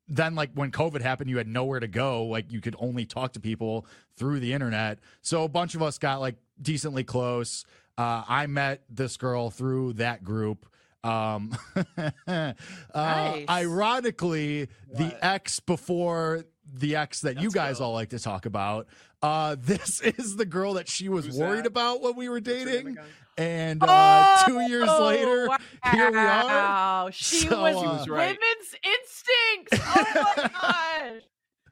[0.08, 2.24] then like when COVID happened, you had nowhere to go.
[2.24, 4.98] Like you could only talk to people through the internet.
[5.22, 7.64] So a bunch of us got like decently close.
[7.98, 10.66] Uh I met this girl through that group.
[11.04, 11.56] Um
[12.26, 12.52] uh
[12.94, 13.46] Nice.
[13.48, 15.18] ironically, the What?
[15.22, 17.86] ex before the ex that you Let's guys go.
[17.86, 18.86] all like to talk about.
[19.22, 21.68] Uh, this is the girl that she was Who's worried that?
[21.68, 23.04] about when we were What's her name dating, again?
[23.38, 25.48] And uh, two years Oh, later,
[25.92, 26.44] here we are.
[26.44, 27.08] wow.
[27.12, 28.38] She So, was, uh, She was right.
[28.38, 29.78] women's instincts.
[29.96, 31.22] Oh my gosh.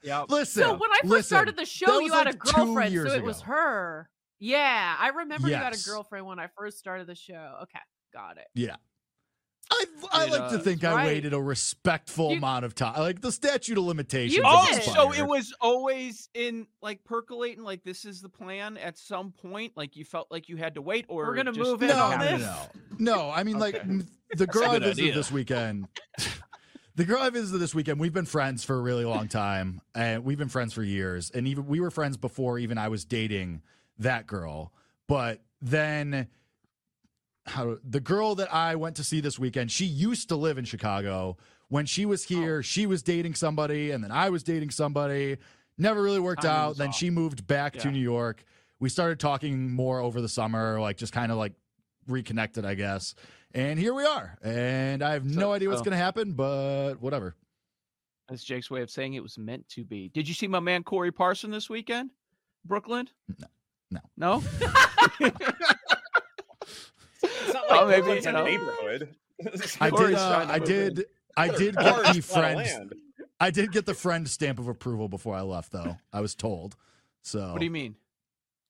[0.03, 0.25] Yeah.
[0.29, 2.89] Listen, So when I first listen, started the show, was you had like a girlfriend,
[2.89, 4.09] so years it was her.
[4.39, 7.59] Yeah, I remember you had a girlfriend when I first started the show.
[7.63, 7.81] Okay,
[8.13, 8.47] got it.
[8.55, 8.77] Yeah.
[9.71, 11.07] I, I It, like to uh, think I right.
[11.07, 12.99] waited a respectful You- amount of time.
[13.01, 14.45] Like the statute of limitations.
[14.47, 19.33] Oh, so it was always in like percolating, like this is the plan at some
[19.33, 19.73] point.
[19.77, 21.97] Like you felt like you had to wait, or We're gonna just move in no,
[22.05, 22.47] on no, no, this.
[22.99, 23.31] no, no.
[23.31, 23.85] I mean, like Okay.
[23.89, 24.07] m-
[24.37, 25.15] the girl I visited idea.
[25.15, 25.89] this weekend.
[26.97, 28.01] the girl I visited this weekend.
[28.01, 31.31] We've been friends for a really long time, and we've been friends for years.
[31.31, 33.63] And even we were friends before even I was dating
[33.99, 34.73] that girl.
[35.09, 36.29] But then,
[37.47, 40.65] how the girl that I went to see this weekend, she used to live in
[40.65, 41.37] Chicago.
[41.69, 42.35] When she was oh.
[42.35, 45.39] here, she was dating somebody, and then I was dating somebody.
[45.79, 46.77] Never really worked out.
[46.77, 46.97] Then off.
[46.97, 48.45] she moved back to New York.
[48.79, 51.53] We started talking more over the summer, like just kind of like
[52.07, 53.15] reconnected, I guess.
[53.55, 54.39] And here we are.
[54.43, 55.85] And I have no idea what's oh.
[55.85, 57.35] so- going to happen, but whatever.
[58.29, 60.09] That's Jake's way of saying it was meant to be.
[60.09, 62.11] Did you see my man Corey Parson this weekend?
[62.65, 63.09] Brooklyn?
[63.39, 63.47] No.
[64.17, 64.43] No.
[65.21, 65.31] No?
[67.71, 68.45] It's not Oh, maybe, Brooklyn's you a know.
[68.45, 69.09] neighborhood.
[69.81, 70.15] I did.
[70.15, 71.05] Uh, I did.
[71.37, 72.95] I did get the friend.
[73.39, 75.97] I did get the friend stamp of approval before I left, though.
[76.13, 76.75] I was told.
[77.23, 77.97] So What do you mean?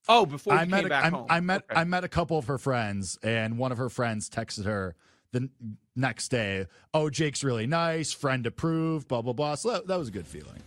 [0.09, 0.77] Oh, before you I met.
[0.77, 1.25] came A, back I, home.
[1.29, 1.63] I met.
[1.71, 1.79] Okay.
[1.79, 4.95] I met a couple of her friends, and one of her friends texted her
[5.31, 5.49] the
[5.95, 6.65] next day.
[6.93, 8.11] Oh, Jake's really nice.
[8.13, 9.07] Friend approved.
[9.07, 9.55] Blah blah blah.
[9.55, 10.61] So that, that was a good feeling.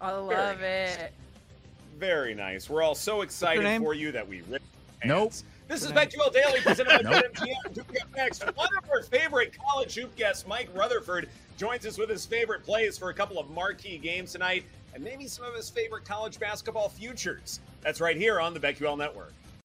[0.00, 1.12] I love it.
[1.98, 2.70] Very nice.
[2.70, 4.64] We're all so excited for you that we ripped.
[5.04, 5.32] Nope.
[5.70, 5.82] Pants.
[5.82, 6.30] This is Good name.
[6.30, 7.24] BetQL Daily presented by Nope.
[7.34, 7.86] BetMGM.
[7.86, 12.08] Coming up next, one of our favorite college hoop guests, Mike Rutherford, joins us with
[12.10, 14.64] his favorite plays for a couple of marquee games tonight,
[14.94, 17.60] and maybe some of his favorite college basketball futures.
[17.82, 19.32] That's right here on the BetQL Network.